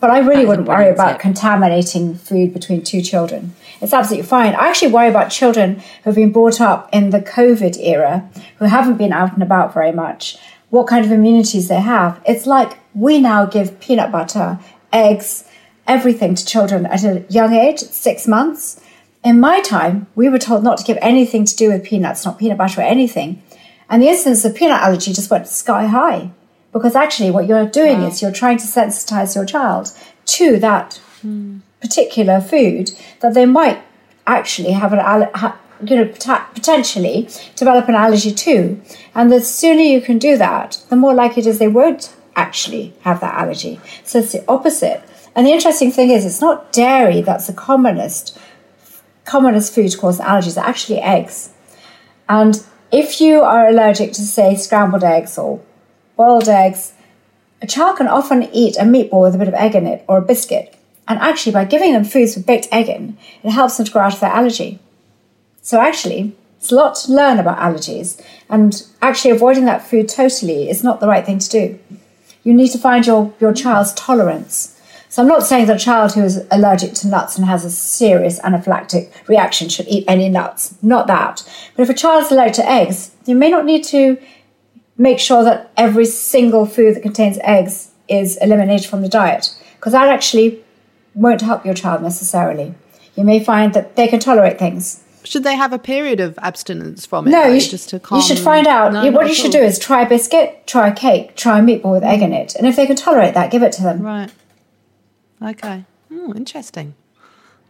But 0.00 0.10
I 0.10 0.20
really 0.20 0.46
wouldn't 0.46 0.66
worry 0.66 0.88
about 0.88 1.12
tip. 1.12 1.20
contaminating 1.20 2.14
food 2.14 2.54
between 2.54 2.82
two 2.82 3.02
children. 3.02 3.54
It's 3.82 3.92
absolutely 3.92 4.26
fine. 4.26 4.54
I 4.54 4.68
actually 4.68 4.92
worry 4.92 5.08
about 5.08 5.30
children 5.30 5.74
who 5.74 6.10
have 6.10 6.14
been 6.14 6.32
brought 6.32 6.60
up 6.60 6.88
in 6.90 7.10
the 7.10 7.20
COVID 7.20 7.78
era, 7.78 8.28
who 8.58 8.64
haven't 8.64 8.96
been 8.96 9.12
out 9.12 9.34
and 9.34 9.42
about 9.42 9.74
very 9.74 9.92
much, 9.92 10.38
what 10.70 10.86
kind 10.86 11.04
of 11.04 11.12
immunities 11.12 11.68
they 11.68 11.80
have. 11.80 12.20
It's 12.24 12.46
like 12.46 12.78
we 12.94 13.20
now 13.20 13.44
give 13.44 13.78
peanut 13.78 14.10
butter, 14.10 14.58
eggs, 14.90 15.44
everything 15.86 16.34
to 16.34 16.46
children 16.46 16.86
at 16.86 17.04
a 17.04 17.24
young 17.28 17.52
age, 17.52 17.80
six 17.80 18.26
months. 18.26 18.80
In 19.22 19.38
my 19.38 19.60
time, 19.60 20.06
we 20.14 20.30
were 20.30 20.38
told 20.38 20.64
not 20.64 20.78
to 20.78 20.84
give 20.84 20.98
anything 21.02 21.44
to 21.44 21.56
do 21.56 21.70
with 21.70 21.84
peanuts, 21.84 22.24
not 22.24 22.38
peanut 22.38 22.56
butter 22.56 22.80
or 22.80 22.84
anything. 22.84 23.42
And 23.90 24.00
the 24.00 24.08
incidence 24.08 24.44
of 24.44 24.54
peanut 24.54 24.80
allergy 24.80 25.12
just 25.12 25.30
went 25.30 25.48
sky 25.48 25.86
high. 25.86 26.30
Because 26.72 26.94
actually, 26.94 27.32
what 27.32 27.46
you're 27.46 27.66
doing 27.66 28.00
wow. 28.00 28.06
is 28.06 28.22
you're 28.22 28.32
trying 28.32 28.58
to 28.58 28.64
sensitize 28.64 29.34
your 29.34 29.44
child 29.44 29.92
to 30.26 30.58
that 30.60 31.00
mm. 31.26 31.60
particular 31.80 32.40
food 32.40 32.92
that 33.20 33.34
they 33.34 33.44
might 33.44 33.82
actually 34.26 34.70
have 34.70 34.92
an 34.92 35.00
ha, 35.34 35.58
you 35.82 35.96
know 35.96 36.04
potentially 36.54 37.28
develop 37.56 37.88
an 37.88 37.96
allergy 37.96 38.32
to. 38.32 38.80
And 39.14 39.32
the 39.32 39.40
sooner 39.40 39.82
you 39.82 40.00
can 40.00 40.18
do 40.18 40.36
that, 40.36 40.80
the 40.88 40.96
more 40.96 41.14
likely 41.14 41.42
it 41.42 41.48
is 41.48 41.58
they 41.58 41.68
won't 41.68 42.14
actually 42.36 42.94
have 43.00 43.20
that 43.20 43.34
allergy. 43.34 43.80
So 44.04 44.20
it's 44.20 44.32
the 44.32 44.44
opposite. 44.46 45.02
And 45.34 45.46
the 45.46 45.52
interesting 45.52 45.90
thing 45.90 46.10
is, 46.10 46.24
it's 46.24 46.40
not 46.40 46.72
dairy 46.72 47.22
that's 47.22 47.46
the 47.46 47.52
commonest 47.52 48.38
commonest 49.24 49.74
food 49.74 49.90
to 49.90 49.98
cause 49.98 50.20
allergies. 50.20 50.48
It's 50.48 50.56
actually 50.58 51.00
eggs. 51.00 51.50
And 52.28 52.64
if 52.92 53.20
you 53.20 53.42
are 53.42 53.68
allergic 53.68 54.12
to, 54.14 54.22
say, 54.22 54.56
scrambled 54.56 55.04
eggs 55.04 55.38
or 55.38 55.60
boiled 56.16 56.48
eggs, 56.48 56.92
a 57.62 57.66
child 57.66 57.98
can 57.98 58.08
often 58.08 58.48
eat 58.52 58.76
a 58.76 58.82
meatball 58.82 59.22
with 59.22 59.34
a 59.34 59.38
bit 59.38 59.48
of 59.48 59.54
egg 59.54 59.74
in 59.74 59.86
it 59.86 60.04
or 60.08 60.18
a 60.18 60.22
biscuit. 60.22 60.76
And 61.06 61.18
actually, 61.18 61.52
by 61.52 61.64
giving 61.64 61.92
them 61.92 62.04
foods 62.04 62.36
with 62.36 62.46
baked 62.46 62.68
egg 62.70 62.88
in, 62.88 63.18
it 63.42 63.50
helps 63.50 63.76
them 63.76 63.86
to 63.86 63.92
grow 63.92 64.02
out 64.02 64.14
of 64.14 64.20
their 64.20 64.30
allergy. 64.30 64.78
So, 65.62 65.80
actually, 65.80 66.36
it's 66.58 66.72
a 66.72 66.74
lot 66.74 66.94
to 66.96 67.12
learn 67.12 67.38
about 67.38 67.58
allergies, 67.58 68.22
and 68.48 68.86
actually, 69.02 69.30
avoiding 69.30 69.64
that 69.64 69.86
food 69.86 70.08
totally 70.08 70.68
is 70.68 70.84
not 70.84 71.00
the 71.00 71.08
right 71.08 71.24
thing 71.24 71.38
to 71.38 71.48
do. 71.48 71.78
You 72.44 72.54
need 72.54 72.68
to 72.68 72.78
find 72.78 73.06
your, 73.06 73.34
your 73.40 73.52
child's 73.52 73.92
tolerance. 73.94 74.79
So, 75.10 75.20
I'm 75.20 75.28
not 75.28 75.42
saying 75.42 75.66
that 75.66 75.76
a 75.76 75.84
child 75.84 76.12
who 76.12 76.22
is 76.22 76.46
allergic 76.50 76.94
to 76.94 77.08
nuts 77.08 77.36
and 77.36 77.46
has 77.46 77.64
a 77.64 77.70
serious 77.70 78.40
anaphylactic 78.40 79.10
reaction 79.28 79.68
should 79.68 79.88
eat 79.88 80.04
any 80.08 80.28
nuts. 80.28 80.76
Not 80.82 81.08
that. 81.08 81.42
But 81.76 81.82
if 81.82 81.90
a 81.90 81.94
child 81.94 82.24
is 82.24 82.32
allergic 82.32 82.54
to 82.54 82.70
eggs, 82.70 83.10
you 83.26 83.34
may 83.34 83.50
not 83.50 83.64
need 83.64 83.84
to 83.84 84.18
make 84.96 85.18
sure 85.18 85.42
that 85.42 85.72
every 85.76 86.04
single 86.06 86.64
food 86.64 86.94
that 86.94 87.02
contains 87.02 87.38
eggs 87.42 87.90
is 88.08 88.36
eliminated 88.38 88.88
from 88.88 89.02
the 89.02 89.08
diet 89.08 89.54
because 89.76 89.92
that 89.92 90.08
actually 90.08 90.62
won't 91.14 91.40
help 91.40 91.64
your 91.64 91.74
child 91.74 92.02
necessarily. 92.02 92.74
You 93.16 93.24
may 93.24 93.42
find 93.42 93.74
that 93.74 93.96
they 93.96 94.06
can 94.08 94.20
tolerate 94.20 94.58
things. 94.58 95.02
Should 95.24 95.44
they 95.44 95.56
have 95.56 95.72
a 95.72 95.78
period 95.78 96.20
of 96.20 96.38
abstinence 96.38 97.04
from 97.04 97.26
it? 97.26 97.30
No, 97.30 97.46
you, 97.46 97.60
sh- 97.60 97.70
just 97.70 97.88
to 97.90 98.00
calm... 98.00 98.20
you 98.20 98.24
should 98.24 98.38
find 98.38 98.66
out. 98.66 98.92
No, 98.92 99.10
what 99.10 99.28
you 99.28 99.34
should 99.34 99.52
do 99.52 99.58
is 99.58 99.78
try 99.78 100.02
a 100.02 100.08
biscuit, 100.08 100.66
try 100.66 100.88
a 100.88 100.94
cake, 100.94 101.36
try 101.36 101.58
a 101.58 101.62
meatball 101.62 101.92
with 101.92 102.04
egg 102.04 102.22
in 102.22 102.32
it. 102.32 102.54
And 102.54 102.66
if 102.66 102.76
they 102.76 102.86
can 102.86 102.96
tolerate 102.96 103.34
that, 103.34 103.50
give 103.50 103.62
it 103.62 103.72
to 103.72 103.82
them. 103.82 104.02
Right. 104.02 104.30
Okay. 105.42 105.84
Oh, 106.12 106.34
interesting. 106.34 106.94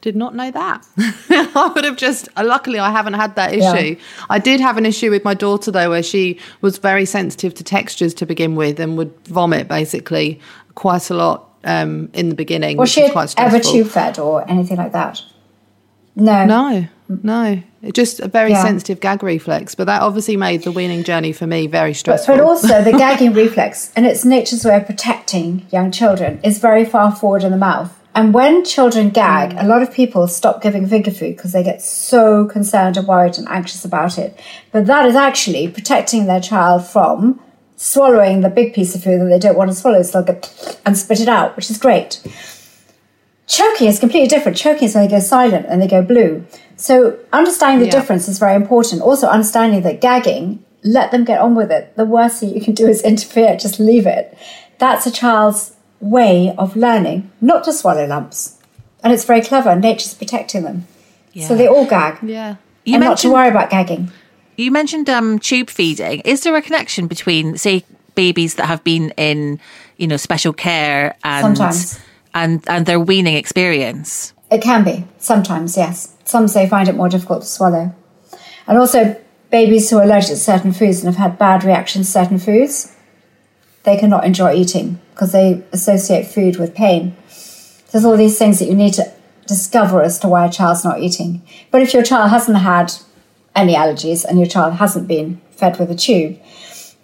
Did 0.00 0.16
not 0.16 0.34
know 0.34 0.50
that. 0.50 0.86
I 0.98 1.72
would 1.74 1.84
have 1.84 1.96
just, 1.96 2.28
uh, 2.36 2.42
luckily, 2.44 2.78
I 2.78 2.90
haven't 2.90 3.12
had 3.14 3.36
that 3.36 3.52
issue. 3.52 3.96
Yeah. 3.96 4.04
I 4.30 4.38
did 4.38 4.58
have 4.60 4.78
an 4.78 4.86
issue 4.86 5.10
with 5.10 5.24
my 5.24 5.34
daughter, 5.34 5.70
though, 5.70 5.90
where 5.90 6.02
she 6.02 6.38
was 6.62 6.78
very 6.78 7.04
sensitive 7.04 7.52
to 7.54 7.64
textures 7.64 8.14
to 8.14 8.26
begin 8.26 8.56
with 8.56 8.80
and 8.80 8.96
would 8.96 9.14
vomit 9.26 9.68
basically 9.68 10.40
quite 10.74 11.10
a 11.10 11.14
lot 11.14 11.50
um, 11.64 12.08
in 12.14 12.30
the 12.30 12.34
beginning. 12.34 12.78
Was 12.78 12.90
she 12.90 13.10
was 13.10 13.34
ever 13.36 13.60
tube 13.60 13.88
fed 13.88 14.18
or 14.18 14.48
anything 14.50 14.78
like 14.78 14.92
that? 14.92 15.20
No. 16.16 16.46
No, 16.46 16.86
no. 17.22 17.62
Just 17.92 18.20
a 18.20 18.28
very 18.28 18.50
yeah. 18.50 18.62
sensitive 18.62 19.00
gag 19.00 19.22
reflex. 19.22 19.74
But 19.74 19.84
that 19.84 20.02
obviously 20.02 20.36
made 20.36 20.62
the 20.62 20.72
weaning 20.72 21.02
journey 21.02 21.32
for 21.32 21.46
me 21.46 21.66
very 21.66 21.94
stressful. 21.94 22.34
But, 22.34 22.42
but 22.42 22.46
also, 22.46 22.82
the 22.82 22.92
gagging 22.98 23.32
reflex 23.32 23.92
and 23.96 24.06
its 24.06 24.24
nature's 24.24 24.64
way 24.64 24.76
of 24.76 24.86
protecting 24.86 25.66
young 25.70 25.90
children 25.90 26.40
is 26.44 26.58
very 26.58 26.84
far 26.84 27.14
forward 27.14 27.42
in 27.42 27.50
the 27.50 27.58
mouth. 27.58 27.96
And 28.14 28.34
when 28.34 28.64
children 28.64 29.10
gag, 29.10 29.50
mm. 29.50 29.62
a 29.62 29.66
lot 29.66 29.82
of 29.82 29.92
people 29.92 30.26
stop 30.28 30.62
giving 30.62 30.86
finger 30.86 31.10
food 31.10 31.36
because 31.36 31.52
they 31.52 31.62
get 31.62 31.80
so 31.80 32.46
concerned 32.46 32.96
and 32.96 33.06
worried 33.06 33.38
and 33.38 33.48
anxious 33.48 33.84
about 33.84 34.18
it. 34.18 34.38
But 34.72 34.86
that 34.86 35.06
is 35.06 35.14
actually 35.14 35.68
protecting 35.68 36.26
their 36.26 36.40
child 36.40 36.86
from 36.86 37.40
swallowing 37.76 38.42
the 38.42 38.50
big 38.50 38.74
piece 38.74 38.94
of 38.94 39.02
food 39.02 39.20
that 39.20 39.26
they 39.26 39.38
don't 39.38 39.56
want 39.56 39.70
to 39.70 39.76
swallow, 39.76 40.02
so 40.02 40.20
they'll 40.20 40.34
get 40.34 40.80
and 40.84 40.98
spit 40.98 41.20
it 41.20 41.28
out, 41.28 41.56
which 41.56 41.70
is 41.70 41.78
great. 41.78 42.20
Choking 43.50 43.88
is 43.88 43.98
completely 43.98 44.28
different. 44.28 44.56
Choking 44.56 44.84
is 44.84 44.94
when 44.94 45.08
they 45.08 45.10
go 45.10 45.18
silent 45.18 45.66
and 45.68 45.82
they 45.82 45.88
go 45.88 46.02
blue. 46.02 46.46
So 46.76 47.18
understanding 47.32 47.80
the 47.80 47.86
yeah. 47.86 48.00
difference 48.00 48.28
is 48.28 48.38
very 48.38 48.54
important. 48.54 49.02
Also 49.02 49.26
understanding 49.26 49.82
that 49.82 50.00
gagging, 50.00 50.64
let 50.84 51.10
them 51.10 51.24
get 51.24 51.40
on 51.40 51.56
with 51.56 51.72
it. 51.72 51.96
The 51.96 52.04
worst 52.04 52.38
thing 52.38 52.54
you 52.54 52.60
can 52.60 52.74
do 52.74 52.86
is 52.86 53.02
interfere, 53.12 53.56
just 53.56 53.80
leave 53.80 54.06
it. 54.06 54.38
That's 54.78 55.04
a 55.04 55.10
child's 55.10 55.74
way 55.98 56.54
of 56.56 56.76
learning 56.76 57.28
not 57.40 57.64
to 57.64 57.72
swallow 57.72 58.06
lumps. 58.06 58.56
And 59.02 59.12
it's 59.12 59.24
very 59.24 59.40
clever. 59.40 59.74
Nature's 59.74 60.14
protecting 60.14 60.62
them. 60.62 60.86
Yeah. 61.32 61.48
So 61.48 61.56
they 61.56 61.66
all 61.66 61.86
gag. 61.86 62.22
Yeah. 62.22 62.54
You 62.84 62.94
and 62.94 63.04
not 63.04 63.18
to 63.18 63.32
worry 63.32 63.48
about 63.48 63.70
gagging. 63.70 64.12
You 64.56 64.70
mentioned 64.70 65.10
um, 65.10 65.40
tube 65.40 65.70
feeding. 65.70 66.20
Is 66.20 66.44
there 66.44 66.54
a 66.54 66.62
connection 66.62 67.08
between, 67.08 67.58
say, 67.58 67.84
babies 68.14 68.54
that 68.56 68.66
have 68.66 68.84
been 68.84 69.10
in, 69.16 69.58
you 69.96 70.06
know, 70.06 70.16
special 70.16 70.52
care 70.52 71.16
and 71.24 71.56
sometimes. 71.56 71.98
And 72.34 72.62
and 72.68 72.86
their 72.86 73.00
weaning 73.00 73.36
experience? 73.36 74.34
It 74.50 74.62
can 74.62 74.84
be 74.84 75.04
sometimes. 75.18 75.76
Yes, 75.76 76.16
some 76.24 76.48
say 76.48 76.68
find 76.68 76.88
it 76.88 76.94
more 76.94 77.08
difficult 77.08 77.42
to 77.42 77.48
swallow, 77.48 77.94
and 78.66 78.78
also 78.78 79.20
babies 79.50 79.90
who 79.90 79.98
are 79.98 80.04
allergic 80.04 80.30
to 80.30 80.36
certain 80.36 80.72
foods 80.72 81.04
and 81.04 81.14
have 81.14 81.30
had 81.30 81.38
bad 81.38 81.64
reactions 81.64 82.06
to 82.06 82.12
certain 82.12 82.38
foods 82.38 82.96
they 83.82 83.96
cannot 83.96 84.24
enjoy 84.24 84.54
eating 84.54 85.00
because 85.12 85.32
they 85.32 85.62
associate 85.72 86.26
food 86.26 86.56
with 86.56 86.74
pain. 86.74 87.16
There's 87.90 88.04
all 88.04 88.16
these 88.16 88.38
things 88.38 88.58
that 88.58 88.68
you 88.68 88.74
need 88.74 88.94
to 88.94 89.10
discover 89.46 90.02
as 90.02 90.18
to 90.20 90.28
why 90.28 90.46
a 90.46 90.50
child's 90.50 90.84
not 90.84 91.00
eating. 91.00 91.42
But 91.70 91.82
if 91.82 91.92
your 91.92 92.02
child 92.02 92.30
hasn't 92.30 92.58
had 92.58 92.92
any 93.54 93.74
allergies 93.74 94.24
and 94.24 94.38
your 94.38 94.46
child 94.46 94.74
hasn't 94.74 95.08
been 95.08 95.40
fed 95.50 95.78
with 95.78 95.90
a 95.90 95.94
tube, 95.94 96.38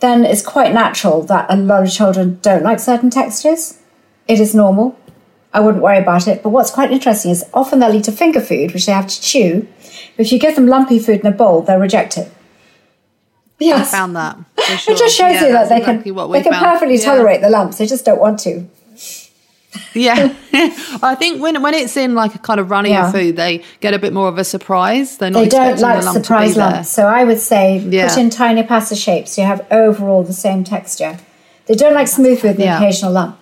then 0.01 0.25
it's 0.25 0.43
quite 0.43 0.75
natural 0.75 1.23
that 1.23 1.47
a 1.49 1.57
lot 1.57 1.83
of 1.83 1.91
children 1.91 2.39
don't 2.43 2.63
like 2.63 2.79
certain 2.79 3.11
textures. 3.11 3.81
It 4.29 4.39
is 4.39 4.55
normal. 4.55 4.99
I 5.57 5.61
wouldn't 5.61 5.83
worry 5.83 5.97
about 5.97 6.29
it. 6.29 6.43
But 6.43 6.51
what's 6.51 6.71
quite 6.71 6.93
interesting 6.93 7.31
is 7.31 7.43
often 7.55 7.79
they'll 7.79 7.95
eat 7.95 8.09
a 8.09 8.13
finger 8.13 8.43
food, 8.43 8.75
which 8.75 8.85
they 8.85 8.93
have 8.93 9.07
to 9.07 9.23
chew. 9.23 9.67
But 10.15 10.27
if 10.27 10.33
you 10.33 10.39
give 10.39 10.55
them 10.55 10.67
lumpy 10.67 10.99
food 10.99 11.21
in 11.21 11.27
a 11.27 11.31
bowl, 11.31 11.63
they'll 11.63 11.79
reject 11.79 12.19
it. 12.19 12.31
Yes. 13.59 13.89
I 13.89 13.97
found 13.97 14.17
that. 14.17 14.37
Sure. 14.79 14.95
It 14.95 14.99
just 14.99 15.17
shows 15.17 15.33
yeah, 15.33 15.47
you 15.47 15.53
that 15.53 15.71
they 15.71 15.79
exactly 15.79 16.13
can 16.13 16.31
they 16.31 16.43
can 16.43 16.53
found. 16.53 16.67
perfectly 16.67 16.97
yeah. 16.97 17.05
tolerate 17.05 17.41
the 17.41 17.49
lumps. 17.49 17.79
They 17.79 17.87
just 17.87 18.05
don't 18.05 18.21
want 18.21 18.39
to. 18.41 18.69
yeah, 19.95 20.35
I 21.03 21.17
think 21.19 21.41
when 21.41 21.63
when 21.63 21.73
it's 21.73 21.97
in 21.97 22.15
like 22.15 22.35
a 22.35 22.39
kind 22.39 22.61
of 22.61 22.69
runnier 22.69 22.91
yeah. 22.91 23.13
food, 23.13 23.37
they 23.37 23.65
get 23.81 23.95
a 23.95 23.99
bit 23.99 24.13
more 24.13 24.29
of 24.29 24.37
a 24.37 24.45
surprise. 24.45 25.17
They're 25.17 25.31
not 25.31 25.41
they 25.41 25.49
don't 25.49 25.81
like 25.81 26.03
the 26.03 26.13
surprise 26.13 26.55
lumps. 26.55 26.91
So 26.91 27.07
I 27.07 27.25
would 27.25 27.39
say 27.39 27.79
yeah. 27.79 28.09
put 28.09 28.19
in 28.19 28.29
tiny 28.29 28.63
pasta 28.63 28.95
shapes. 28.95 29.33
So 29.33 29.41
you 29.41 29.49
have 29.49 29.67
overall 29.71 30.23
the 30.23 30.35
same 30.35 30.63
texture. 30.63 31.19
They 31.65 31.75
don't 31.75 31.95
like 31.95 32.09
smooth 32.09 32.41
food, 32.41 32.59
the 32.59 32.65
yeah. 32.65 32.77
occasional 32.77 33.13
lump. 33.13 33.39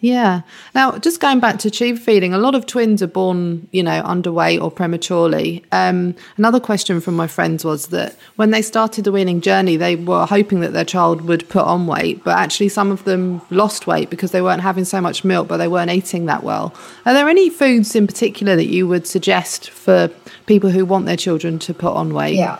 Yeah. 0.00 0.42
Now, 0.74 0.98
just 0.98 1.20
going 1.20 1.40
back 1.40 1.58
to 1.60 1.70
tube 1.70 1.98
feeding, 1.98 2.34
a 2.34 2.38
lot 2.38 2.54
of 2.54 2.66
twins 2.66 3.02
are 3.02 3.06
born, 3.06 3.68
you 3.72 3.82
know, 3.82 4.02
underweight 4.02 4.60
or 4.62 4.70
prematurely. 4.70 5.64
Um, 5.72 6.14
another 6.36 6.60
question 6.60 7.00
from 7.00 7.16
my 7.16 7.26
friends 7.26 7.64
was 7.64 7.88
that 7.88 8.16
when 8.36 8.50
they 8.50 8.62
started 8.62 9.04
the 9.04 9.12
weaning 9.12 9.40
journey, 9.40 9.76
they 9.76 9.96
were 9.96 10.26
hoping 10.26 10.60
that 10.60 10.72
their 10.72 10.84
child 10.84 11.22
would 11.22 11.48
put 11.48 11.64
on 11.64 11.86
weight, 11.86 12.22
but 12.24 12.36
actually 12.36 12.68
some 12.68 12.90
of 12.90 13.04
them 13.04 13.40
lost 13.50 13.86
weight 13.86 14.10
because 14.10 14.32
they 14.32 14.42
weren't 14.42 14.62
having 14.62 14.84
so 14.84 15.00
much 15.00 15.24
milk, 15.24 15.48
but 15.48 15.56
they 15.56 15.68
weren't 15.68 15.90
eating 15.90 16.26
that 16.26 16.42
well. 16.42 16.74
Are 17.06 17.14
there 17.14 17.28
any 17.28 17.48
foods 17.48 17.94
in 17.96 18.06
particular 18.06 18.54
that 18.56 18.66
you 18.66 18.86
would 18.86 19.06
suggest 19.06 19.70
for 19.70 20.08
people 20.46 20.70
who 20.70 20.84
want 20.84 21.06
their 21.06 21.16
children 21.16 21.58
to 21.60 21.74
put 21.74 21.92
on 21.94 22.12
weight? 22.12 22.36
Yeah. 22.36 22.58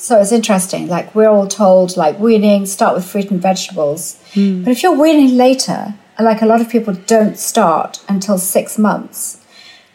So 0.00 0.18
it's 0.18 0.32
interesting. 0.32 0.88
Like 0.88 1.14
we're 1.14 1.28
all 1.28 1.46
told, 1.46 1.98
like 1.98 2.18
weaning, 2.18 2.64
start 2.64 2.94
with 2.94 3.04
fruit 3.04 3.30
and 3.30 3.40
vegetables. 3.40 4.18
Mm. 4.32 4.64
But 4.64 4.70
if 4.70 4.82
you're 4.82 4.98
weaning 4.98 5.36
later, 5.36 5.94
like 6.22 6.42
a 6.42 6.46
lot 6.46 6.60
of 6.60 6.68
people 6.68 6.94
don't 6.94 7.38
start 7.38 8.02
until 8.08 8.38
six 8.38 8.78
months, 8.78 9.44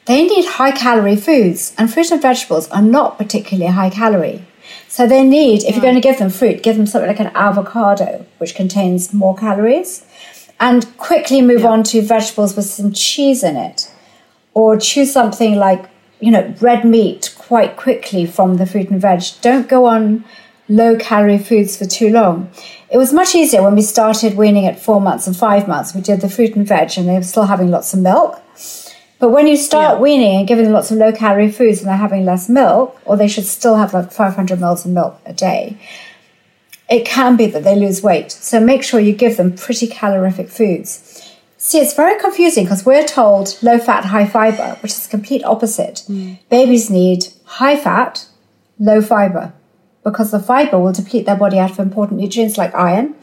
they 0.06 0.24
need 0.24 0.46
high 0.46 0.72
calorie 0.72 1.16
foods, 1.16 1.74
and 1.78 1.92
fruit 1.92 2.12
and 2.12 2.22
vegetables 2.22 2.70
are 2.70 2.82
not 2.82 3.18
particularly 3.18 3.72
high 3.72 3.90
calorie. 3.90 4.46
So 4.88 5.08
they 5.08 5.24
need, 5.24 5.64
if 5.64 5.76
you're 5.76 5.82
going 5.82 5.96
to 5.96 6.02
give 6.02 6.20
them 6.20 6.30
fruit, 6.30 6.64
give 6.64 6.78
them 6.78 6.86
something 6.86 7.08
like 7.08 7.20
an 7.20 7.32
avocado, 7.36 8.26
which 8.38 8.56
contains 8.56 9.14
more 9.14 9.36
calories, 9.36 10.06
and 10.60 10.96
quickly 10.98 11.42
move 11.42 11.62
yeah. 11.62 11.70
on 11.70 11.84
to 11.84 12.02
vegetables 12.02 12.56
with 12.56 12.66
some 12.66 12.94
cheese 12.94 13.44
in 13.44 13.58
it, 13.58 13.92
or 14.54 14.78
choose 14.78 15.12
something 15.12 15.56
like 15.56 15.90
you 16.20 16.32
know 16.32 16.54
red 16.62 16.86
meat 16.86 17.36
quite 17.38 17.76
quickly 17.76 18.26
from 18.26 18.58
the 18.58 18.66
fruit 18.66 18.90
and 18.90 19.02
veg. 19.02 19.24
Don't 19.42 19.68
go 19.68 19.86
on 19.86 20.24
low 20.68 20.96
calorie 20.98 21.38
foods 21.38 21.78
for 21.78 21.86
too 21.86 22.10
long. 22.10 22.50
It 22.90 22.98
was 22.98 23.14
much 23.14 23.36
easier 23.36 23.64
when 23.64 23.76
we 23.76 23.82
started 23.82 24.36
weaning 24.36 24.66
at 24.66 24.80
four 24.80 25.02
months 25.02 25.28
and 25.28 25.36
five 25.36 25.68
months. 25.68 25.94
We 25.94 26.02
did 26.02 26.22
the 26.22 26.30
fruit 26.30 26.56
and 26.56 26.68
veg, 26.68 26.98
and 26.98 27.08
they 27.08 27.14
were 27.14 27.24
still 27.24 27.46
having 27.46 27.72
lots 27.72 27.94
of 27.94 28.00
milk. 28.00 28.42
But 29.20 29.30
when 29.30 29.48
you 29.48 29.58
start 29.58 29.96
yeah. 29.96 30.02
weaning 30.02 30.40
and 30.40 30.48
giving 30.48 30.66
them 30.66 30.74
lots 30.74 30.92
of 30.92 30.98
low 30.98 31.12
calorie 31.12 31.52
foods 31.52 31.80
and 31.80 31.88
they're 31.88 31.96
having 31.96 32.26
less 32.26 32.50
milk, 32.50 33.00
or 33.06 33.16
they 33.16 33.28
should 33.28 33.46
still 33.46 33.76
have 33.76 33.94
like 33.94 34.12
500 34.12 34.60
mils 34.60 34.86
of 34.86 34.92
milk 34.92 35.20
a 35.26 35.34
day, 35.34 35.78
it 36.90 37.06
can 37.06 37.36
be 37.36 37.48
that 37.48 37.64
they 37.64 37.76
lose 37.76 38.04
weight. 38.04 38.32
So 38.32 38.60
make 38.60 38.84
sure 38.84 39.00
you 39.00 39.14
give 39.14 39.38
them 39.38 39.56
pretty 39.56 39.88
calorific 39.88 40.50
foods. 40.50 41.34
See, 41.58 41.80
it's 41.80 41.96
very 41.96 42.20
confusing 42.20 42.66
because 42.66 42.86
we're 42.86 43.08
told 43.08 43.58
low 43.64 43.80
fat, 43.80 44.06
high 44.06 44.28
fiber, 44.28 44.78
which 44.84 44.92
is 44.92 45.08
the 45.08 45.10
complete 45.10 45.44
opposite. 45.44 46.04
Mm. 46.08 46.38
Babies 46.50 46.92
need 46.92 47.26
high 47.46 47.78
fat, 47.78 48.28
low 48.78 49.02
fiber, 49.02 49.54
because 50.06 50.32
the 50.32 50.40
fiber 50.40 50.80
will 50.80 50.94
deplete 50.94 51.26
their 51.26 51.36
body 51.36 51.60
out 51.60 51.72
of 51.72 51.80
important 51.80 52.22
nutrients 52.22 52.58
like 52.58 52.74
iron. 52.74 53.16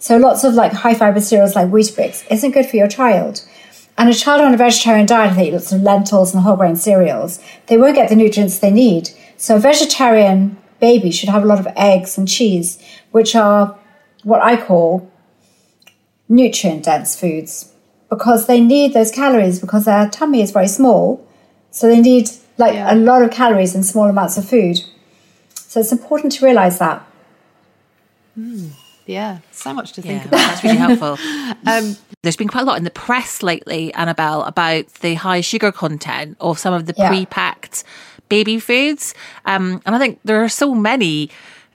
So 0.00 0.16
lots 0.16 0.42
of 0.42 0.54
like 0.54 0.72
high 0.72 0.94
fiber 0.94 1.20
cereals 1.20 1.54
like 1.54 1.70
wheat 1.70 1.86
Weetabix 1.86 2.24
isn't 2.32 2.50
good 2.52 2.66
for 2.66 2.76
your 2.76 2.88
child. 2.88 3.46
And 3.98 4.08
a 4.08 4.14
child 4.14 4.40
on 4.40 4.54
a 4.54 4.56
vegetarian 4.56 5.06
diet, 5.06 5.36
they 5.36 5.48
eat 5.48 5.52
lots 5.52 5.70
of 5.70 5.82
lentils 5.82 6.34
and 6.34 6.42
whole 6.42 6.56
grain 6.56 6.74
cereals, 6.74 7.38
they 7.66 7.76
won't 7.76 7.94
get 7.94 8.08
the 8.08 8.16
nutrients 8.16 8.58
they 8.58 8.70
need. 8.70 9.10
So 9.36 9.56
a 9.56 9.60
vegetarian 9.60 10.56
baby 10.80 11.10
should 11.10 11.28
have 11.28 11.44
a 11.44 11.46
lot 11.46 11.60
of 11.60 11.68
eggs 11.76 12.16
and 12.16 12.26
cheese, 12.26 12.82
which 13.10 13.36
are 13.36 13.78
what 14.24 14.42
I 14.42 14.56
call 14.56 15.12
nutrient 16.28 16.84
dense 16.84 17.18
foods 17.18 17.70
because 18.08 18.46
they 18.46 18.60
need 18.60 18.94
those 18.94 19.10
calories 19.10 19.60
because 19.60 19.84
their 19.84 20.08
tummy 20.08 20.40
is 20.40 20.50
very 20.50 20.68
small. 20.68 21.26
So 21.70 21.86
they 21.86 22.00
need 22.00 22.30
like 22.56 22.74
yeah. 22.74 22.92
a 22.92 22.96
lot 22.96 23.22
of 23.22 23.30
calories 23.30 23.74
in 23.74 23.82
small 23.82 24.08
amounts 24.08 24.38
of 24.38 24.48
food. 24.48 24.80
So 25.70 25.78
it's 25.78 25.92
important 25.92 26.32
to 26.32 26.44
realize 26.44 26.80
that. 26.80 27.06
Mm. 28.36 28.70
Yeah, 29.06 29.38
so 29.52 29.72
much 29.72 29.92
to 29.92 30.02
think 30.02 30.22
yeah, 30.22 30.28
about. 30.28 30.36
That's 30.38 30.64
really 30.64 30.76
helpful. 30.76 31.16
um, 31.64 31.96
There's 32.24 32.34
been 32.34 32.48
quite 32.48 32.62
a 32.62 32.64
lot 32.64 32.76
in 32.76 32.82
the 32.82 32.90
press 32.90 33.40
lately, 33.40 33.94
Annabel, 33.94 34.42
about 34.42 34.88
the 34.94 35.14
high 35.14 35.42
sugar 35.42 35.70
content 35.70 36.36
of 36.40 36.58
some 36.58 36.74
of 36.74 36.86
the 36.86 36.94
yeah. 36.98 37.06
pre-packed 37.06 37.84
baby 38.28 38.58
foods, 38.58 39.14
um, 39.44 39.80
and 39.86 39.94
I 39.94 40.00
think 40.00 40.18
there 40.24 40.42
are 40.42 40.48
so 40.48 40.74
many 40.74 41.30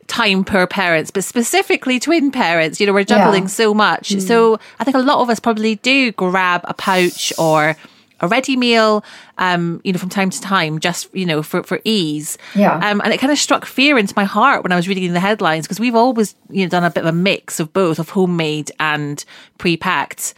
time 0.08 0.44
per 0.44 0.68
parents, 0.68 1.10
but 1.10 1.24
specifically 1.24 1.98
twin 1.98 2.32
parents. 2.32 2.82
You 2.82 2.88
know, 2.88 2.94
we're 2.94 3.06
juggling 3.06 3.44
yeah. 3.44 3.48
so 3.48 3.74
much. 3.74 4.10
Mm. 4.10 4.22
So 4.22 4.60
I 4.78 4.84
think 4.84 4.98
a 4.98 5.00
lot 5.00 5.22
of 5.22 5.30
us 5.30 5.40
probably 5.40 5.76
do 5.76 6.12
grab 6.12 6.66
a 6.66 6.74
pouch 6.74 7.32
or 7.40 7.78
a 8.26 8.28
ready 8.28 8.56
meal, 8.56 9.04
um, 9.38 9.82
you 9.84 9.94
know, 9.94 10.00
from 10.00 10.10
time 10.10 10.30
to 10.30 10.42
time, 10.42 10.80
just 10.80 11.14
you 11.16 11.26
know, 11.26 11.42
for 11.42 11.64
for 11.64 11.80
ease. 11.84 12.38
Yeah. 12.54 12.76
Um, 12.76 13.02
and 13.04 13.14
it 13.14 13.20
kind 13.20 13.32
of 13.32 13.40
struck 13.40 13.66
fear 13.66 13.98
into 13.98 14.14
my 14.16 14.26
heart 14.26 14.64
when 14.64 14.72
I 14.72 14.76
was 14.76 14.88
reading 14.88 15.14
the 15.14 15.20
headlines 15.20 15.66
because 15.66 15.80
we've 15.80 15.96
always 15.96 16.36
you 16.50 16.66
know 16.66 16.70
done 16.70 16.84
a 16.84 16.90
bit 16.90 17.02
of 17.02 17.08
a 17.08 17.18
mix 17.18 17.60
of 17.60 17.74
both 17.74 18.00
of 18.00 18.10
homemade 18.10 18.72
and 18.80 19.24
pre-packed. 19.58 20.34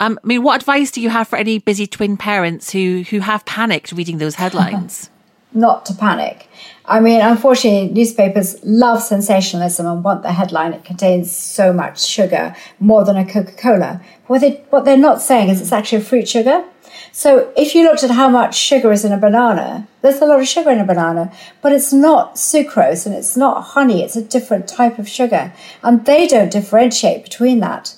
Um, 0.00 0.18
I 0.22 0.26
mean, 0.26 0.42
what 0.42 0.60
advice 0.60 0.90
do 0.90 1.00
you 1.00 1.10
have 1.10 1.28
for 1.28 1.36
any 1.36 1.58
busy 1.58 1.86
twin 1.86 2.16
parents 2.16 2.70
who 2.70 3.04
who 3.10 3.20
have 3.20 3.44
panicked 3.44 3.92
reading 3.92 4.18
those 4.18 4.34
headlines? 4.42 5.10
Not 5.52 5.86
to 5.86 5.94
panic. 5.94 6.46
I 6.84 7.00
mean, 7.00 7.20
unfortunately, 7.20 7.88
newspapers 7.88 8.62
love 8.64 9.02
sensationalism 9.02 9.86
and 9.86 10.04
want 10.04 10.22
the 10.22 10.32
headline. 10.32 10.72
It 10.72 10.84
contains 10.84 11.34
so 11.34 11.72
much 11.72 12.04
sugar, 12.04 12.54
more 12.80 13.04
than 13.04 13.16
a 13.16 13.24
Coca 13.24 13.52
Cola. 13.52 14.02
What, 14.26 14.40
they, 14.40 14.64
what 14.70 14.84
they're 14.84 14.96
not 14.96 15.22
saying 15.22 15.48
is 15.48 15.60
it's 15.60 15.72
actually 15.72 15.98
a 15.98 16.04
fruit 16.04 16.28
sugar. 16.28 16.64
So 17.12 17.52
if 17.56 17.74
you 17.74 17.84
looked 17.84 18.04
at 18.04 18.10
how 18.10 18.28
much 18.28 18.56
sugar 18.56 18.92
is 18.92 19.04
in 19.04 19.12
a 19.12 19.18
banana, 19.18 19.88
there's 20.02 20.20
a 20.20 20.26
lot 20.26 20.40
of 20.40 20.48
sugar 20.48 20.70
in 20.70 20.78
a 20.78 20.84
banana, 20.84 21.32
but 21.60 21.72
it's 21.72 21.92
not 21.92 22.36
sucrose 22.36 23.06
and 23.06 23.14
it's 23.14 23.36
not 23.36 23.62
honey. 23.62 24.02
It's 24.02 24.16
a 24.16 24.22
different 24.22 24.68
type 24.68 24.98
of 24.98 25.08
sugar. 25.08 25.52
And 25.82 26.04
they 26.04 26.26
don't 26.26 26.52
differentiate 26.52 27.24
between 27.24 27.60
that. 27.60 27.96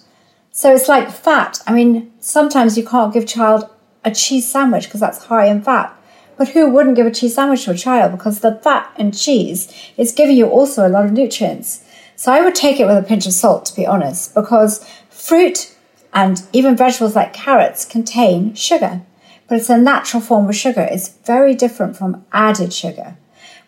So 0.53 0.75
it's 0.75 0.89
like 0.89 1.11
fat. 1.11 1.61
I 1.67 1.73
mean, 1.73 2.13
sometimes 2.21 2.77
you 2.77 2.87
can't 2.87 3.13
give 3.13 3.27
child 3.27 3.69
a 4.05 4.11
cheese 4.11 4.51
sandwich 4.51 4.85
because 4.85 5.01
that's 5.01 5.25
high 5.25 5.47
in 5.47 5.63
fat. 5.63 5.97
But 6.37 6.49
who 6.49 6.71
wouldn't 6.71 6.97
give 6.97 7.07
a 7.07 7.11
cheese 7.11 7.35
sandwich 7.35 7.65
to 7.65 7.73
a 7.73 7.77
child 7.77 8.13
because 8.13 8.41
the 8.41 8.55
fat 8.63 8.91
in 8.99 9.13
cheese 9.13 9.73
is 9.97 10.13
giving 10.13 10.37
you 10.37 10.47
also 10.49 10.87
a 10.87 10.89
lot 10.89 11.05
of 11.05 11.13
nutrients. 11.13 11.85
So 12.17 12.33
I 12.33 12.43
would 12.43 12.55
take 12.55 12.81
it 12.81 12.87
with 12.87 12.97
a 12.97 13.03
pinch 13.03 13.27
of 13.27 13.33
salt, 13.33 13.67
to 13.67 13.77
be 13.77 13.87
honest, 13.87 14.35
because 14.35 14.87
fruit 15.09 15.77
and 16.13 16.43
even 16.53 16.77
vegetables 16.77 17.15
like 17.15 17.33
carrots 17.33 17.85
contain 17.85 18.55
sugar, 18.55 19.03
but 19.49 19.59
it's 19.59 19.71
a 19.71 19.79
natural 19.79 20.21
form 20.21 20.49
of 20.49 20.57
sugar. 20.57 20.87
It's 20.91 21.09
very 21.09 21.55
different 21.55 21.97
from 21.97 22.25
added 22.33 22.73
sugar. 22.73 23.17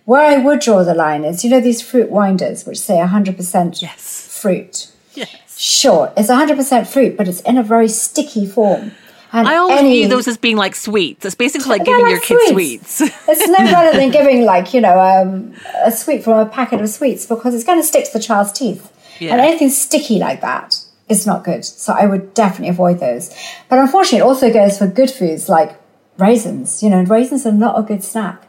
Where 0.05 0.23
I 0.23 0.39
would 0.39 0.61
draw 0.61 0.83
the 0.83 0.95
line 0.95 1.25
is, 1.25 1.45
you 1.45 1.51
know, 1.51 1.61
these 1.61 1.81
fruit 1.81 2.11
winders, 2.11 2.67
which 2.67 2.81
say 2.81 2.97
100% 2.97 3.81
yes. 3.81 4.39
fruit. 4.41 4.91
Yes. 5.15 5.31
Sure, 5.57 6.13
it's 6.17 6.29
100% 6.29 6.87
fruit, 6.87 7.17
but 7.17 7.29
it's 7.29 7.41
in 7.43 7.57
a 7.57 7.63
very 7.63 7.89
sticky 7.89 8.47
form. 8.47 8.93
And 9.33 9.49
I 9.49 9.57
always 9.57 9.81
any, 9.81 10.01
view 10.01 10.09
those 10.09 10.29
as 10.29 10.37
being 10.37 10.57
like 10.57 10.75
sweets. 10.75 11.25
It's 11.25 11.35
basically 11.35 11.71
like 11.71 11.85
giving 11.85 12.03
like 12.03 12.11
your 12.11 12.21
kids 12.21 12.51
sweets. 12.51 13.01
it's 13.29 13.49
no 13.49 13.57
better 13.57 13.97
than 13.97 14.11
giving 14.19 14.45
like, 14.45 14.75
you 14.75 14.81
know, 14.81 14.99
um, 14.99 15.55
a 15.85 15.93
sweet 15.93 16.23
from 16.23 16.39
a 16.39 16.47
packet 16.47 16.81
of 16.81 16.89
sweets 16.91 17.25
because 17.25 17.55
it's 17.55 17.65
going 17.65 17.81
to 17.81 17.87
stick 17.87 18.05
to 18.07 18.13
the 18.13 18.21
child's 18.21 18.53
teeth. 18.53 18.93
Yeah. 19.21 19.33
And 19.33 19.41
anything 19.41 19.71
sticky 19.71 20.19
like 20.19 20.41
that 20.43 20.85
is 21.09 21.27
not 21.27 21.45
good. 21.45 21.65
So 21.65 21.93
I 21.93 22.07
would 22.07 22.35
definitely 22.35 22.69
avoid 22.69 23.01
those. 23.01 23.35
But 23.69 23.79
unfortunately, 23.79 24.19
it 24.19 24.29
also 24.29 24.53
goes 24.53 24.79
for 24.79 24.87
good 24.87 25.11
foods 25.11 25.49
like 25.49 25.79
raisins. 26.19 26.83
You 26.83 26.91
know, 26.91 27.03
raisins 27.03 27.47
are 27.47 27.53
not 27.53 27.79
a 27.79 27.83
good 27.83 28.03
snack. 28.03 28.47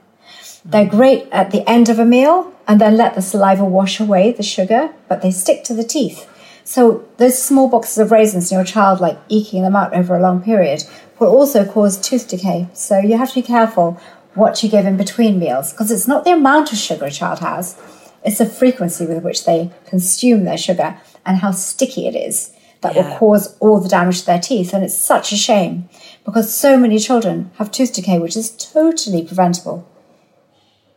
They're 0.66 0.86
great 0.86 1.28
at 1.32 1.52
the 1.52 1.68
end 1.70 1.90
of 1.90 2.00
a 2.00 2.06
meal 2.06 2.54
and 2.68 2.80
then 2.80 2.96
let 2.96 3.16
the 3.16 3.22
saliva 3.22 3.66
wash 3.66 4.00
away 4.00 4.32
the 4.32 4.44
sugar, 4.44 4.94
but 5.10 5.22
they 5.22 5.32
stick 5.32 5.64
to 5.66 5.74
the 5.74 5.84
teeth. 5.84 6.30
So 6.64 7.06
those 7.18 7.42
small 7.42 7.68
boxes 7.68 7.98
of 7.98 8.12
raisins 8.12 8.50
in 8.50 8.58
your 8.58 8.66
child, 8.66 9.02
like 9.02 9.20
eking 9.28 9.64
them 9.64 9.76
out 9.76 9.94
over 9.94 10.16
a 10.16 10.22
long 10.22 10.42
period, 10.42 10.86
will 11.20 11.28
also 11.28 11.66
cause 11.66 12.00
tooth 12.00 12.30
decay. 12.30 12.70
So 12.74 13.00
you 13.00 13.18
have 13.18 13.30
to 13.30 13.36
be 13.36 13.42
careful 13.42 14.00
what 14.34 14.64
you 14.64 14.70
give 14.70 14.86
in 14.86 14.98
between 14.98 15.40
meals 15.40 15.72
because 15.72 15.92
it's 15.92 16.08
not 16.08 16.24
the 16.24 16.32
amount 16.32 16.72
of 16.72 16.78
sugar 16.78 17.06
a 17.06 17.12
child 17.12 17.40
has, 17.40 17.80
it's 18.24 18.38
the 18.38 18.46
frequency 18.46 19.06
with 19.06 19.24
which 19.24 19.46
they 19.46 19.72
consume 19.86 20.46
their 20.46 20.58
sugar 20.58 20.98
and 21.26 21.38
how 21.38 21.52
sticky 21.52 22.08
it 22.08 22.16
is 22.16 22.52
that 22.82 22.96
yeah. 22.96 23.10
will 23.10 23.18
cause 23.18 23.58
all 23.60 23.80
the 23.80 23.90
damage 23.90 24.22
to 24.22 24.26
their 24.26 24.40
teeth. 24.40 24.74
And 24.74 24.84
it's 24.84 24.98
such 24.98 25.32
a 25.32 25.38
shame 25.38 25.90
because 26.26 26.54
so 26.54 26.78
many 26.78 27.00
children 27.00 27.52
have 27.58 27.72
tooth 27.72 27.94
decay, 27.94 28.20
which 28.20 28.36
is 28.36 28.52
totally 28.52 29.24
preventable. 29.24 29.88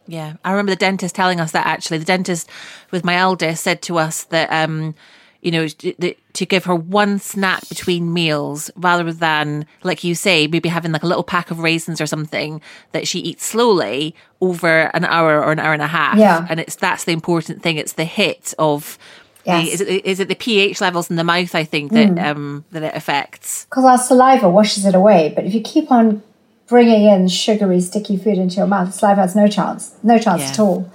Yeah, 0.09 0.35
I 0.45 0.51
remember 0.51 0.71
the 0.71 0.77
dentist 0.77 1.15
telling 1.15 1.41
us 1.41 1.53
that 1.53 1.67
actually. 1.67 1.99
The 1.99 2.05
dentist 2.05 2.49
with 2.91 3.05
my 3.05 3.17
eldest 3.17 3.65
said 3.65 3.83
to 3.83 3.99
us 3.99 4.25
that 4.25 4.53
um, 4.53 4.95
you 5.47 5.53
know, 5.53 5.69
to 5.69 6.47
give 6.47 6.65
her 6.65 6.75
one 6.75 7.21
snack 7.21 7.69
between 7.69 8.13
meals 8.13 8.69
rather 8.75 9.13
than, 9.13 9.65
like 9.85 10.03
you 10.03 10.17
say, 10.17 10.49
maybe 10.49 10.69
having 10.69 10.91
like 10.91 11.05
a 11.05 11.07
little 11.07 11.23
pack 11.23 11.53
of 11.53 11.61
raisins 11.61 12.01
or 12.01 12.07
something 12.07 12.61
that 12.91 13.07
she 13.07 13.21
eats 13.21 13.45
slowly 13.45 14.15
over 14.41 14.91
an 14.93 15.05
hour 15.05 15.41
or 15.41 15.53
an 15.53 15.61
hour 15.61 15.73
and 15.73 15.83
a 15.83 15.87
half. 15.87 16.19
Yeah. 16.19 16.47
And 16.51 16.59
it's 16.59 16.75
that's 16.75 17.05
the 17.05 17.13
important 17.13 17.63
thing. 17.63 17.77
It's 17.77 17.93
the 17.93 18.05
hit 18.05 18.55
of 18.59 18.99
Yes. 19.47 19.67
The, 19.67 19.73
is, 19.73 19.81
it, 19.81 20.05
is 20.05 20.21
it 20.21 20.29
the 20.29 20.35
pH 20.35 20.81
levels 20.81 21.09
in 21.09 21.17
the 21.17 21.25
mouth? 21.25 21.55
I 21.55 21.65
think 21.65 21.93
that 21.93 22.09
mm. 22.09 22.25
um, 22.25 22.65
that 22.73 22.83
it 22.83 22.95
affects 22.95 23.65
because 23.67 23.85
our 23.85 23.99
saliva 23.99 24.51
washes 24.51 24.85
it 24.85 24.95
away. 24.95 25.33
But 25.35 25.45
if 25.45 25.55
you 25.55 25.61
keep 25.61 25.91
on 25.91 26.23
bringing 26.67 27.05
in 27.05 27.29
sugary, 27.29 27.81
sticky 27.81 28.17
food 28.17 28.39
into 28.39 28.57
your 28.57 28.67
mouth, 28.67 28.93
saliva 28.93 29.21
has 29.23 29.37
no 29.37 29.47
chance, 29.47 29.95
no 30.03 30.19
chance 30.19 30.43
yeah. 30.43 30.51
at 30.51 30.59
all. 30.59 30.93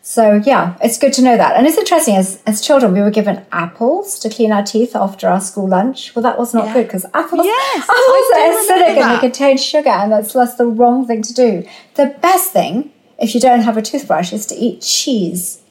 So 0.00 0.42
yeah, 0.44 0.76
it's 0.82 0.98
good 0.98 1.12
to 1.14 1.22
know 1.22 1.36
that. 1.36 1.54
And 1.54 1.66
it's 1.66 1.78
interesting 1.78 2.16
as 2.16 2.42
as 2.46 2.60
children 2.60 2.92
we 2.92 3.00
were 3.00 3.10
given 3.10 3.44
apples 3.52 4.18
to 4.20 4.30
clean 4.30 4.52
our 4.52 4.64
teeth 4.64 4.96
after 4.96 5.28
our 5.28 5.40
school 5.40 5.68
lunch. 5.68 6.14
Well, 6.16 6.22
that 6.22 6.38
was 6.38 6.54
not 6.54 6.66
yeah. 6.66 6.72
good 6.74 6.86
because 6.86 7.04
apples, 7.14 7.44
yes, 7.44 7.88
apples 7.88 7.98
are 8.34 8.76
acidic 8.76 8.96
and 8.96 9.16
they 9.16 9.20
contain 9.20 9.58
sugar, 9.58 9.90
and 9.90 10.10
that's 10.10 10.32
that's 10.32 10.56
the 10.56 10.66
wrong 10.66 11.06
thing 11.06 11.22
to 11.22 11.34
do. 11.34 11.68
The 11.94 12.16
best 12.20 12.52
thing, 12.52 12.90
if 13.18 13.34
you 13.34 13.40
don't 13.40 13.60
have 13.60 13.76
a 13.76 13.82
toothbrush, 13.82 14.32
is 14.32 14.46
to 14.46 14.56
eat 14.56 14.80
cheese 14.80 15.61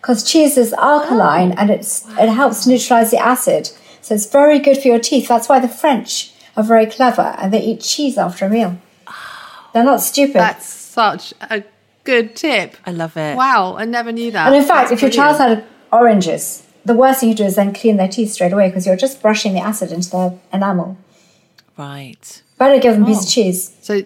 because 0.00 0.24
cheese 0.30 0.56
is 0.56 0.72
alkaline 0.74 1.52
oh. 1.52 1.56
and 1.58 1.70
it's 1.70 2.06
it 2.18 2.28
helps 2.28 2.66
neutralize 2.66 3.10
the 3.10 3.18
acid. 3.18 3.70
So 4.00 4.14
it's 4.14 4.30
very 4.30 4.58
good 4.58 4.78
for 4.78 4.88
your 4.88 4.98
teeth. 4.98 5.28
That's 5.28 5.48
why 5.48 5.60
the 5.60 5.68
French 5.68 6.32
are 6.56 6.64
very 6.64 6.86
clever 6.86 7.34
and 7.38 7.52
they 7.52 7.62
eat 7.62 7.80
cheese 7.80 8.16
after 8.18 8.46
a 8.46 8.50
meal. 8.50 8.78
They're 9.72 9.84
not 9.84 10.00
stupid. 10.00 10.36
That's 10.36 10.66
such 10.66 11.32
a 11.42 11.62
good 12.04 12.34
tip. 12.34 12.76
I 12.84 12.90
love 12.92 13.16
it. 13.16 13.36
Wow, 13.36 13.76
I 13.76 13.84
never 13.84 14.10
knew 14.10 14.30
that. 14.32 14.46
And 14.48 14.56
in 14.56 14.64
fact, 14.64 14.90
That's 14.90 14.92
if 14.92 15.02
your 15.02 15.10
child's 15.10 15.38
had 15.38 15.64
oranges, 15.92 16.66
the 16.84 16.94
worst 16.94 17.20
thing 17.20 17.28
you 17.28 17.34
do 17.34 17.44
is 17.44 17.56
then 17.56 17.72
clean 17.72 17.96
their 17.98 18.08
teeth 18.08 18.32
straight 18.32 18.52
away 18.52 18.68
because 18.68 18.86
you're 18.86 18.96
just 18.96 19.22
brushing 19.22 19.54
the 19.54 19.60
acid 19.60 19.92
into 19.92 20.10
their 20.10 20.38
enamel. 20.52 20.96
Right. 21.76 22.42
Better 22.58 22.80
give 22.80 22.94
them 22.94 23.04
a 23.04 23.06
piece 23.06 23.18
Oh. 23.18 23.22
of 23.22 23.28
cheese. 23.28 23.72
So, 23.80 24.02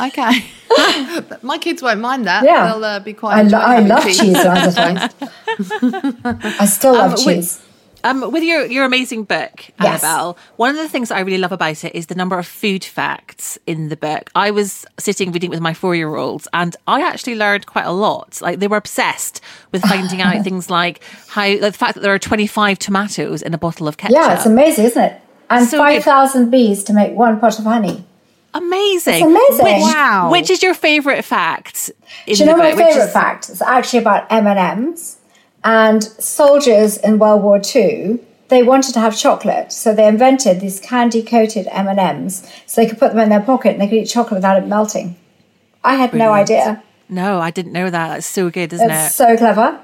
okay. 0.00 0.44
My 1.42 1.58
kids 1.58 1.82
won't 1.82 2.00
mind 2.00 2.26
that. 2.26 2.44
Yeah. 2.44 2.72
They'll 2.72 2.84
uh, 2.84 3.00
be 3.00 3.12
quite 3.14 3.38
I, 3.38 3.42
lo- 3.42 3.58
I 3.58 3.80
love 3.80 4.04
cheese 4.04 4.32
when 4.34 4.98
I 6.60 6.66
still 6.66 6.92
love 6.94 7.04
Um, 7.04 7.10
with- 7.12 7.24
cheese. 7.24 7.60
Um, 8.04 8.30
with 8.30 8.44
your, 8.44 8.64
your 8.64 8.84
amazing 8.84 9.24
book, 9.24 9.70
Yes. 9.82 10.04
Annabel, 10.04 10.38
one 10.54 10.70
of 10.70 10.76
the 10.76 10.88
things 10.88 11.10
I 11.10 11.18
really 11.18 11.36
love 11.38 11.50
about 11.50 11.82
it 11.82 11.96
is 11.96 12.06
the 12.06 12.14
number 12.14 12.38
of 12.38 12.46
food 12.46 12.84
facts 12.84 13.58
in 13.66 13.88
the 13.88 13.96
book. 13.96 14.30
I 14.36 14.52
was 14.52 14.86
sitting 15.00 15.32
reading 15.32 15.50
with 15.50 15.58
my 15.60 15.74
four 15.74 15.96
year 15.96 16.14
olds 16.14 16.46
and 16.52 16.76
I 16.86 17.02
actually 17.02 17.34
learned 17.34 17.66
quite 17.66 17.86
a 17.86 17.90
lot. 17.90 18.40
Like 18.40 18.60
they 18.60 18.68
were 18.68 18.76
obsessed 18.76 19.40
with 19.72 19.82
finding 19.82 20.22
out 20.22 20.44
things 20.44 20.70
like 20.70 21.02
how 21.26 21.42
like 21.48 21.60
the 21.60 21.72
fact 21.72 21.94
that 21.94 22.02
there 22.02 22.14
are 22.14 22.20
25 22.20 22.78
tomatoes 22.78 23.42
in 23.42 23.52
a 23.52 23.58
bottle 23.58 23.88
of 23.88 23.96
ketchup. 23.96 24.14
Yeah, 24.16 24.36
it's 24.36 24.46
amazing, 24.46 24.84
isn't 24.84 25.02
it? 25.02 25.20
And 25.50 25.66
So 25.66 25.78
5,000 25.78 26.50
bees 26.50 26.84
to 26.84 26.92
make 26.92 27.14
one 27.14 27.40
pot 27.40 27.58
of 27.58 27.64
honey. 27.64 28.04
Amazing. 28.54 29.14
It's 29.14 29.22
amazing. 29.22 29.64
Which, 29.64 29.94
Wow. 29.94 30.28
Which 30.30 30.50
is 30.50 30.62
your 30.62 30.74
favourite 30.74 31.24
fact? 31.24 31.90
In 32.26 32.34
Do 32.34 32.40
you 32.40 32.46
know 32.46 32.52
the 32.52 32.58
my 32.58 32.70
book? 32.70 32.76
Which 32.78 32.86
favourite 32.86 33.06
is- 33.06 33.12
fact? 33.12 33.48
It's 33.50 33.62
actually 33.62 34.00
about 34.00 34.26
M&Ms. 34.30 35.16
And 35.64 36.02
soldiers 36.02 36.96
in 36.98 37.18
World 37.18 37.42
War 37.42 37.60
II, 37.74 38.20
they 38.48 38.62
wanted 38.62 38.94
to 38.94 39.00
have 39.00 39.16
chocolate. 39.16 39.72
So 39.72 39.92
they 39.94 40.06
invented 40.06 40.60
these 40.60 40.80
candy-coated 40.80 41.66
M&Ms 41.70 42.48
so 42.66 42.80
they 42.80 42.88
could 42.88 42.98
put 42.98 43.10
them 43.10 43.18
in 43.20 43.28
their 43.28 43.40
pocket 43.40 43.72
and 43.72 43.80
they 43.80 43.88
could 43.88 43.98
eat 43.98 44.06
chocolate 44.06 44.34
without 44.38 44.56
it 44.62 44.66
melting. 44.66 45.16
I 45.84 45.94
had 45.96 46.14
no 46.14 46.32
idea. 46.32 46.82
No, 47.08 47.40
I 47.40 47.50
didn't 47.50 47.72
know 47.72 47.90
that. 47.90 48.08
That's 48.08 48.26
so 48.26 48.50
good, 48.50 48.72
isn't 48.72 48.90
It's 48.90 49.12
it? 49.12 49.16
so 49.16 49.36
clever. 49.36 49.80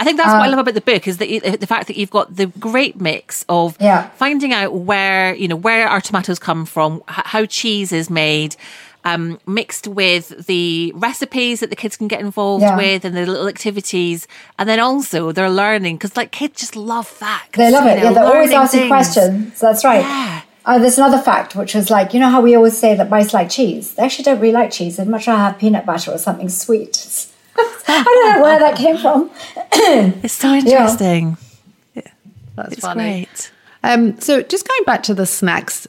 I 0.00 0.04
think 0.04 0.16
that's 0.16 0.30
Uh, 0.30 0.38
what 0.38 0.46
I 0.46 0.48
love 0.48 0.58
about 0.58 0.74
the 0.74 0.80
book 0.80 1.06
is 1.06 1.18
that 1.18 1.28
the 1.60 1.66
fact 1.66 1.86
that 1.88 1.96
you've 1.98 2.10
got 2.10 2.34
the 2.34 2.46
great 2.46 3.00
mix 3.00 3.44
of 3.50 3.76
Yeah. 3.78 4.08
finding 4.16 4.52
out 4.54 4.72
where 4.74 5.34
you 5.34 5.46
know 5.46 5.56
where 5.56 5.86
our 5.88 6.00
tomatoes 6.00 6.38
come 6.38 6.64
from, 6.64 7.02
how 7.06 7.44
cheese 7.44 7.92
is 7.92 8.08
made, 8.08 8.56
um, 9.04 9.38
mixed 9.46 9.86
with 9.86 10.46
the 10.46 10.92
recipes 10.96 11.60
that 11.60 11.68
the 11.70 11.76
kids 11.76 11.96
can 11.98 12.08
get 12.08 12.20
involved 12.20 12.62
Yeah. 12.62 12.76
with 12.76 13.04
and 13.04 13.14
the 13.14 13.26
little 13.26 13.46
activities, 13.48 14.26
and 14.58 14.66
then 14.68 14.80
also 14.80 15.32
they're 15.32 15.50
learning 15.50 15.96
because 15.96 16.16
like 16.16 16.30
kids 16.32 16.58
just 16.60 16.74
love 16.76 17.06
facts. 17.06 17.56
They 17.58 17.70
love 17.70 17.86
it. 17.86 17.98
know, 17.98 18.04
Yeah, 18.04 18.12
they're 18.14 18.24
always 18.24 18.52
asking 18.52 18.80
things. 18.80 18.88
questions. 18.90 19.60
That's 19.60 19.84
right. 19.84 20.00
Yeah. 20.00 20.40
Uh, 20.64 20.78
there's 20.78 20.98
another 20.98 21.18
fact, 21.18 21.56
which 21.56 21.74
was 21.74 21.88
like, 21.90 22.12
you 22.14 22.20
know 22.20 22.28
how 22.28 22.40
we 22.42 22.54
always 22.54 22.76
say 22.76 22.94
that 22.94 23.08
mice 23.10 23.32
like 23.34 23.48
cheese? 23.48 23.92
They 23.94 24.02
actually 24.02 24.24
don't 24.24 24.40
really 24.40 24.52
like 24.52 24.70
cheese. 24.70 24.96
They'd 24.96 25.08
much 25.08 25.26
rather 25.26 25.40
have 25.42 25.58
peanut 25.58 25.84
butter 25.86 26.10
or 26.12 26.18
something 26.18 26.48
sweet. 26.48 27.26
I 27.56 28.02
don't 28.04 28.36
know 28.36 28.42
where 28.42 28.58
that 28.58 28.76
came 28.76 28.98
from. 28.98 29.30
It's 30.22 30.34
so 30.34 30.52
interesting. 30.52 31.36
Yeah, 31.94 32.02
That's 32.56 32.72
It's 32.72 32.80
funny. 32.80 33.26
great. 33.26 33.52
Um, 33.82 34.20
so 34.20 34.42
just 34.42 34.68
going 34.68 34.84
back 34.84 35.02
to 35.04 35.14
the 35.14 35.26
snacks 35.26 35.88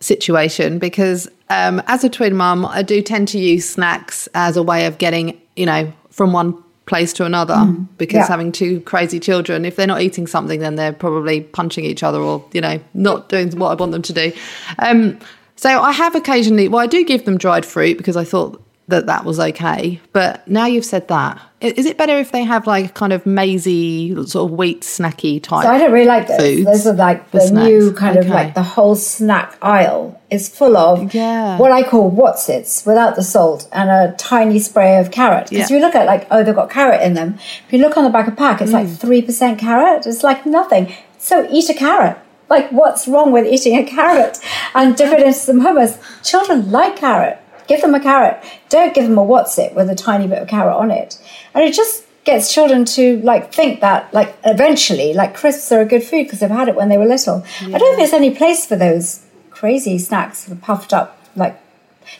situation, 0.00 0.78
because 0.78 1.28
um, 1.50 1.82
as 1.86 2.02
a 2.02 2.08
twin 2.08 2.34
mum, 2.34 2.64
I 2.64 2.82
do 2.82 3.02
tend 3.02 3.28
to 3.28 3.38
use 3.38 3.68
snacks 3.68 4.28
as 4.34 4.56
a 4.56 4.62
way 4.62 4.86
of 4.86 4.98
getting, 4.98 5.40
you 5.54 5.66
know, 5.66 5.92
from 6.10 6.32
one 6.32 6.62
place 6.86 7.12
to 7.14 7.24
another. 7.24 7.66
Because 7.98 8.14
yeah. 8.14 8.28
having 8.28 8.52
two 8.52 8.80
crazy 8.80 9.20
children, 9.20 9.64
if 9.64 9.76
they're 9.76 9.86
not 9.86 10.00
eating 10.00 10.26
something, 10.26 10.60
then 10.60 10.76
they're 10.76 10.92
probably 10.92 11.42
punching 11.42 11.84
each 11.84 12.02
other 12.02 12.20
or, 12.20 12.44
you 12.52 12.60
know, 12.60 12.80
not 12.94 13.28
doing 13.28 13.50
what 13.58 13.70
I 13.70 13.74
want 13.74 13.92
them 13.92 14.02
to 14.02 14.12
do. 14.12 14.32
Um, 14.78 15.18
so 15.56 15.80
I 15.80 15.92
have 15.92 16.14
occasionally, 16.14 16.68
well, 16.68 16.80
I 16.80 16.86
do 16.86 17.04
give 17.04 17.24
them 17.24 17.38
dried 17.38 17.66
fruit 17.66 17.98
because 17.98 18.16
I 18.16 18.24
thought 18.24 18.62
that 18.88 19.06
that 19.06 19.24
was 19.24 19.40
okay. 19.40 20.00
But 20.12 20.46
now 20.46 20.66
you've 20.66 20.84
said 20.84 21.08
that, 21.08 21.40
is 21.60 21.86
it 21.86 21.96
better 21.98 22.16
if 22.18 22.30
they 22.30 22.44
have 22.44 22.66
like 22.66 22.94
kind 22.94 23.12
of 23.12 23.26
mazy, 23.26 24.14
sort 24.26 24.50
of 24.50 24.56
wheat 24.56 24.82
snacky 24.82 25.42
type? 25.42 25.64
So 25.64 25.70
I 25.70 25.78
don't 25.78 25.90
really 25.92 26.06
like 26.06 26.28
those. 26.28 26.38
Foods 26.38 26.64
Those 26.64 26.86
are 26.86 26.92
like 26.94 27.30
the 27.32 27.50
new 27.50 27.92
kind 27.92 28.16
of 28.16 28.28
like 28.28 28.54
the 28.54 28.62
whole 28.62 28.94
snack 28.94 29.56
aisle 29.60 30.20
is 30.30 30.48
full 30.48 30.76
of 30.76 31.12
Yeah. 31.14 31.58
what 31.58 31.72
I 31.72 31.82
call 31.82 32.10
whatsits 32.12 32.86
without 32.86 33.16
the 33.16 33.22
salt 33.24 33.68
and 33.72 33.90
a 33.90 34.14
tiny 34.18 34.58
spray 34.60 34.98
of 34.98 35.10
carrot. 35.10 35.50
Because 35.50 35.70
Yeah. 35.70 35.76
you 35.76 35.82
look 35.82 35.94
at 35.96 36.06
like, 36.06 36.26
oh, 36.30 36.44
they've 36.44 36.54
got 36.54 36.70
carrot 36.70 37.02
in 37.02 37.14
them. 37.14 37.38
If 37.66 37.72
you 37.72 37.78
look 37.80 37.96
on 37.96 38.04
the 38.04 38.10
back 38.10 38.28
of 38.28 38.36
pack, 38.36 38.60
it's 38.60 38.72
like 38.72 38.86
Mm. 38.86 38.98
3% 39.00 39.58
carrot. 39.58 40.06
It's 40.06 40.22
like 40.22 40.46
nothing. 40.46 40.92
So 41.18 41.46
eat 41.50 41.68
a 41.70 41.74
carrot. 41.74 42.18
Like, 42.48 42.70
what's 42.70 43.08
wrong 43.08 43.32
with 43.32 43.44
eating 43.46 43.76
a 43.76 43.82
carrot 43.82 44.38
and 44.72 44.94
dip 44.94 45.12
it 45.12 45.18
into 45.18 45.32
some 45.32 45.62
hummus? 45.62 45.98
Children 46.22 46.70
like 46.70 46.94
carrot. 46.94 47.38
Give 47.66 47.80
them 47.80 47.94
a 47.94 48.00
carrot. 48.00 48.42
Don't 48.68 48.94
give 48.94 49.04
them 49.08 49.18
a 49.18 49.22
what's 49.22 49.58
it 49.58 49.74
with 49.74 49.88
a 49.90 49.94
tiny 49.94 50.26
bit 50.26 50.42
of 50.42 50.48
carrot 50.48 50.76
on 50.76 50.90
it. 50.90 51.20
And 51.54 51.64
it 51.64 51.74
just 51.74 52.04
gets 52.24 52.52
children 52.52 52.84
to 52.84 53.20
like 53.22 53.52
think 53.52 53.80
that 53.80 54.12
like 54.12 54.36
eventually 54.44 55.14
like 55.14 55.34
crisps 55.36 55.70
are 55.70 55.80
a 55.80 55.84
good 55.84 56.02
food 56.02 56.24
because 56.24 56.40
they've 56.40 56.50
had 56.50 56.68
it 56.68 56.74
when 56.74 56.88
they 56.88 56.98
were 56.98 57.06
little. 57.06 57.44
I 57.62 57.70
don't 57.70 57.80
think 57.80 57.98
there's 57.98 58.12
any 58.12 58.34
place 58.34 58.66
for 58.66 58.76
those 58.76 59.24
crazy 59.50 59.98
snacks 59.98 60.44
that 60.44 60.52
are 60.52 60.60
puffed 60.60 60.92
up 60.92 61.18
like 61.36 61.58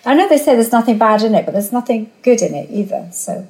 I 0.04 0.14
know 0.14 0.28
they 0.28 0.38
say 0.38 0.54
there's 0.54 0.72
nothing 0.72 0.98
bad 0.98 1.22
in 1.22 1.34
it, 1.34 1.44
but 1.44 1.52
there's 1.52 1.72
nothing 1.72 2.10
good 2.22 2.42
in 2.42 2.54
it 2.54 2.70
either. 2.70 3.08
So 3.12 3.46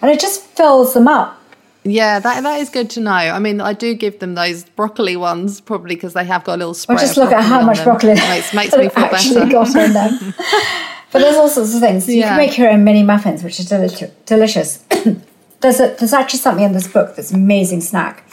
and 0.00 0.10
it 0.10 0.20
just 0.20 0.42
fills 0.42 0.94
them 0.94 1.08
up. 1.08 1.40
Yeah, 1.84 2.18
that 2.18 2.42
that 2.42 2.60
is 2.60 2.68
good 2.68 2.90
to 2.90 3.00
know. 3.00 3.12
I 3.12 3.38
mean, 3.38 3.60
I 3.60 3.72
do 3.72 3.94
give 3.94 4.18
them 4.18 4.34
those 4.34 4.64
broccoli 4.64 5.16
ones 5.16 5.60
probably 5.60 5.94
because 5.94 6.14
they 6.14 6.24
have 6.24 6.44
got 6.44 6.56
a 6.56 6.58
little 6.58 6.74
spray. 6.74 6.96
Or 6.96 6.98
just 6.98 7.16
look 7.16 7.32
at 7.32 7.44
how 7.44 7.62
much 7.62 7.82
broccoli 7.84 8.14
makes 8.14 8.52
makes 8.52 8.76
me 8.76 8.88
feel 8.88 9.04
actually 9.04 9.34
better. 9.34 9.52
got 9.52 9.76
in 9.76 9.92
them. 9.92 10.34
but 11.12 11.20
there's 11.20 11.36
all 11.36 11.48
sorts 11.48 11.74
of 11.74 11.80
things. 11.80 12.08
You 12.08 12.16
Yeah. 12.20 12.28
can 12.28 12.36
make 12.38 12.58
your 12.58 12.70
own 12.70 12.84
mini 12.84 13.02
muffins, 13.02 13.42
which 13.42 13.58
are 13.60 13.64
deli- 13.64 14.10
delicious. 14.26 14.78
there's 15.60 15.80
a, 15.80 15.94
there's 15.98 16.12
actually 16.12 16.40
something 16.40 16.64
in 16.64 16.72
this 16.72 16.86
book 16.88 17.16
that's 17.16 17.30
an 17.30 17.36
amazing 17.42 17.80
snack, 17.80 18.24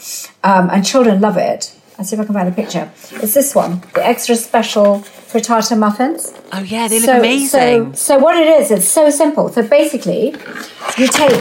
um, 0.42 0.68
and 0.70 0.84
children 0.84 1.20
love 1.20 1.36
it. 1.36 1.72
I'll 1.98 2.04
see 2.04 2.16
if 2.16 2.20
I 2.20 2.24
can 2.24 2.34
find 2.34 2.48
the 2.48 2.52
picture. 2.52 2.90
It's 3.22 3.34
this 3.34 3.54
one, 3.54 3.80
the 3.94 4.04
extra 4.04 4.34
special 4.34 4.98
frittata 4.98 5.78
muffins. 5.78 6.32
Oh 6.52 6.60
yeah, 6.60 6.88
they 6.88 6.98
look 7.00 7.08
amazing. 7.08 7.94
So, 7.94 8.16
so 8.16 8.18
what 8.18 8.36
it 8.36 8.48
is, 8.48 8.70
it's 8.72 8.88
so 8.88 9.10
simple. 9.10 9.48
So 9.48 9.62
basically, 9.62 10.34
you 10.98 11.06
take 11.06 11.40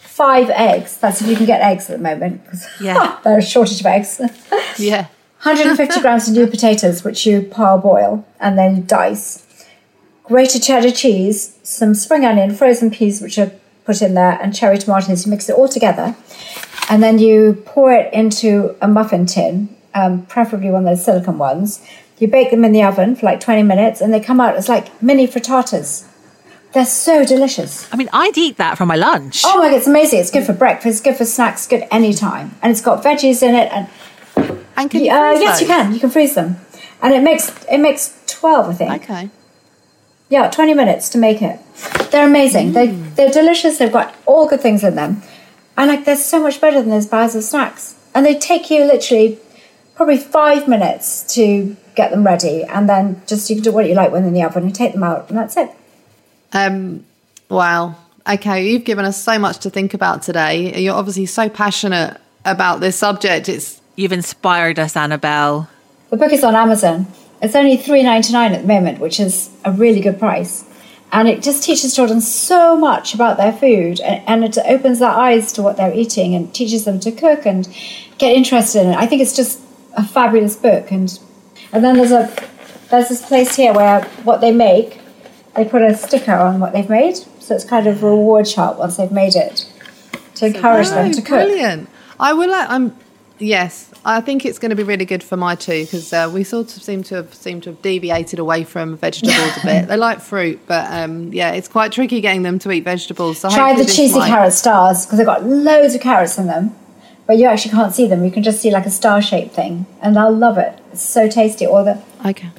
five 0.00 0.50
eggs. 0.50 0.96
That's 0.96 1.22
if 1.22 1.28
you 1.28 1.36
can 1.36 1.46
get 1.46 1.60
eggs 1.60 1.88
at 1.90 1.96
the 1.98 2.02
moment. 2.02 2.40
Yeah. 2.80 3.18
there's 3.24 3.44
a 3.44 3.48
shortage 3.48 3.80
of 3.80 3.86
eggs. 3.86 4.20
Yeah, 4.78 5.06
150 5.42 6.00
grams 6.00 6.28
of 6.28 6.34
new 6.34 6.46
potatoes, 6.46 7.02
which 7.04 7.26
you 7.26 7.42
parboil 7.42 8.24
and 8.40 8.56
then 8.58 8.76
you 8.76 8.82
dice. 8.82 9.44
Grated 10.28 10.62
cheddar 10.62 10.90
cheese, 10.90 11.58
some 11.62 11.94
spring 11.94 12.24
onion, 12.26 12.54
frozen 12.54 12.90
peas, 12.90 13.22
which 13.22 13.38
are 13.38 13.50
put 13.86 14.02
in 14.02 14.12
there, 14.12 14.38
and 14.42 14.54
cherry 14.54 14.76
tomatoes. 14.76 15.24
You 15.24 15.30
mix 15.30 15.48
it 15.48 15.56
all 15.56 15.68
together, 15.68 16.14
and 16.90 17.02
then 17.02 17.18
you 17.18 17.62
pour 17.64 17.92
it 17.94 18.12
into 18.12 18.76
a 18.82 18.86
muffin 18.88 19.24
tin, 19.24 19.74
um, 19.94 20.26
preferably 20.26 20.70
one 20.70 20.86
of 20.86 20.96
those 20.96 21.02
silicone 21.02 21.38
ones. 21.38 21.82
You 22.18 22.28
bake 22.28 22.50
them 22.50 22.62
in 22.66 22.72
the 22.72 22.82
oven 22.82 23.16
for 23.16 23.24
like 23.24 23.40
20 23.40 23.62
minutes, 23.62 24.02
and 24.02 24.12
they 24.12 24.20
come 24.20 24.38
out 24.38 24.54
as 24.54 24.68
like 24.68 25.02
mini 25.02 25.26
frittatas. 25.26 26.04
They're 26.74 26.84
so 26.84 27.24
delicious. 27.24 27.88
I 27.90 27.96
mean, 27.96 28.10
I'd 28.12 28.36
eat 28.36 28.58
that 28.58 28.76
for 28.76 28.84
my 28.84 28.96
lunch. 28.96 29.42
Oh 29.46 29.56
my 29.56 29.70
god, 29.70 29.78
it's 29.78 29.86
amazing! 29.86 30.20
It's 30.20 30.30
good 30.30 30.44
for 30.44 30.52
breakfast, 30.52 30.86
it's 30.86 31.00
good 31.00 31.16
for 31.16 31.24
snacks, 31.24 31.66
good 31.66 31.86
any 31.90 32.12
time, 32.12 32.54
and 32.60 32.70
it's 32.70 32.82
got 32.82 33.02
veggies 33.02 33.42
in 33.42 33.54
it, 33.54 33.72
and 33.72 33.88
and 34.76 34.90
can 34.90 35.02
you 35.02 35.10
uh, 35.10 35.32
yes, 35.32 35.62
you 35.62 35.66
can. 35.66 35.94
You 35.94 36.00
can 36.00 36.10
freeze 36.10 36.34
them, 36.34 36.56
and 37.00 37.14
it 37.14 37.22
makes 37.22 37.50
it 37.72 37.78
makes 37.78 38.14
twelve, 38.26 38.68
I 38.68 38.74
think. 38.74 39.02
Okay. 39.04 39.30
Yeah, 40.28 40.50
twenty 40.50 40.74
minutes 40.74 41.08
to 41.10 41.18
make 41.18 41.40
it. 41.42 41.58
They're 42.10 42.26
amazing. 42.26 42.72
They 42.72 42.88
they're 42.88 43.30
delicious. 43.30 43.78
They've 43.78 43.92
got 43.92 44.14
all 44.26 44.48
good 44.48 44.60
things 44.60 44.84
in 44.84 44.94
them, 44.94 45.22
and 45.76 45.88
like 45.88 46.04
they're 46.04 46.16
so 46.16 46.42
much 46.42 46.60
better 46.60 46.80
than 46.80 46.90
those 46.90 47.06
bars 47.06 47.34
of 47.34 47.44
snacks. 47.44 47.94
And 48.14 48.26
they 48.26 48.38
take 48.38 48.70
you 48.70 48.84
literally 48.84 49.38
probably 49.94 50.18
five 50.18 50.68
minutes 50.68 51.34
to 51.34 51.76
get 51.94 52.10
them 52.10 52.24
ready, 52.24 52.64
and 52.64 52.88
then 52.88 53.22
just 53.26 53.48
you 53.48 53.56
can 53.56 53.64
do 53.64 53.72
what 53.72 53.88
you 53.88 53.94
like 53.94 54.12
when 54.12 54.22
they're 54.22 54.28
in 54.28 54.34
the 54.34 54.42
oven. 54.42 54.66
You 54.66 54.72
take 54.72 54.92
them 54.92 55.02
out, 55.02 55.28
and 55.28 55.38
that's 55.38 55.56
it. 55.56 55.70
Um. 56.52 57.04
Wow. 57.48 57.96
Okay, 58.28 58.70
you've 58.70 58.84
given 58.84 59.06
us 59.06 59.22
so 59.22 59.38
much 59.38 59.60
to 59.60 59.70
think 59.70 59.94
about 59.94 60.22
today. 60.22 60.78
You're 60.78 60.94
obviously 60.94 61.24
so 61.24 61.48
passionate 61.48 62.20
about 62.44 62.80
this 62.80 62.96
subject. 62.96 63.48
It's 63.48 63.80
You've 63.98 64.12
inspired 64.12 64.78
us, 64.78 64.96
Annabel. 64.96 65.68
The 66.10 66.16
book 66.16 66.32
is 66.32 66.44
on 66.44 66.54
Amazon. 66.54 67.08
It's 67.40 67.54
only 67.54 67.76
three 67.76 68.02
ninety 68.02 68.32
nine 68.32 68.52
at 68.52 68.62
the 68.62 68.68
moment, 68.68 68.98
which 69.00 69.20
is 69.20 69.50
a 69.64 69.72
really 69.72 70.00
good 70.00 70.18
price. 70.18 70.64
And 71.10 71.26
it 71.26 71.42
just 71.42 71.62
teaches 71.62 71.94
children 71.96 72.20
so 72.20 72.76
much 72.76 73.14
about 73.14 73.38
their 73.38 73.52
food 73.52 73.98
and, 74.00 74.22
and 74.28 74.44
it 74.44 74.58
opens 74.66 74.98
their 74.98 75.08
eyes 75.08 75.52
to 75.54 75.62
what 75.62 75.78
they're 75.78 75.94
eating 75.94 76.34
and 76.34 76.54
teaches 76.54 76.84
them 76.84 77.00
to 77.00 77.10
cook 77.10 77.46
and 77.46 77.66
get 78.18 78.36
interested 78.36 78.82
in 78.82 78.88
it. 78.90 78.96
I 78.96 79.06
think 79.06 79.22
it's 79.22 79.34
just 79.34 79.58
a 79.96 80.04
fabulous 80.04 80.54
book 80.56 80.90
and 80.92 81.18
and 81.72 81.82
then 81.82 81.96
there's 81.96 82.12
a 82.12 82.28
there's 82.90 83.08
this 83.08 83.24
place 83.26 83.56
here 83.56 83.72
where 83.72 84.04
what 84.24 84.40
they 84.42 84.52
make, 84.52 85.00
they 85.56 85.64
put 85.64 85.80
a 85.82 85.96
sticker 85.96 86.32
on 86.34 86.60
what 86.60 86.72
they've 86.74 86.90
made. 86.90 87.16
So 87.40 87.54
it's 87.54 87.64
kind 87.64 87.86
of 87.86 88.02
a 88.02 88.06
reward 88.10 88.44
chart 88.46 88.78
once 88.78 88.96
they've 88.98 89.10
made 89.12 89.34
it 89.34 89.66
to 90.34 90.46
encourage 90.46 90.88
them 90.88 91.08
Oh, 91.08 91.12
to 91.12 91.22
cook. 91.22 91.46
brilliant. 91.46 91.88
I 92.20 92.32
will. 92.34 92.52
uh, 92.52 92.66
I'm 92.68 92.96
Yes, 93.38 93.90
I 94.04 94.20
think 94.20 94.44
it's 94.44 94.58
going 94.58 94.70
to 94.70 94.76
be 94.76 94.82
really 94.82 95.04
good 95.04 95.22
for 95.22 95.36
my 95.36 95.54
two 95.54 95.84
because 95.84 96.12
uh, 96.12 96.30
we 96.32 96.44
sort 96.44 96.76
of 96.76 96.82
seem 96.82 97.02
to 97.04 97.16
have 97.16 97.34
seem 97.34 97.60
to 97.62 97.70
have 97.70 97.82
deviated 97.82 98.38
away 98.38 98.64
from 98.64 98.96
vegetables 98.96 99.56
a 99.58 99.66
bit. 99.66 99.88
They 99.88 99.96
like 99.96 100.20
fruit, 100.20 100.60
but 100.66 100.90
um, 100.92 101.32
yeah, 101.32 101.52
it's 101.52 101.68
quite 101.68 101.92
tricky 101.92 102.20
getting 102.20 102.42
them 102.42 102.58
to 102.60 102.70
eat 102.70 102.84
vegetables. 102.84 103.38
So 103.38 103.50
Try 103.50 103.74
the 103.74 103.84
cheesy 103.84 104.18
might... 104.18 104.28
carrot 104.28 104.52
stars 104.52 105.04
because 105.04 105.18
they've 105.18 105.26
got 105.26 105.44
loads 105.44 105.94
of 105.94 106.00
carrots 106.00 106.38
in 106.38 106.46
them, 106.46 106.74
but 107.26 107.38
you 107.38 107.46
actually 107.46 107.72
can't 107.72 107.94
see 107.94 108.06
them. 108.06 108.24
You 108.24 108.30
can 108.30 108.42
just 108.42 108.60
see 108.60 108.70
like 108.70 108.86
a 108.86 108.90
star 108.90 109.20
shaped 109.20 109.54
thing, 109.54 109.86
and 110.00 110.16
they'll 110.16 110.34
love 110.34 110.58
it. 110.58 110.78
It's 110.92 111.02
so 111.02 111.28
tasty. 111.28 111.66
Or 111.66 111.84
the 111.84 112.02
okay, 112.24 112.50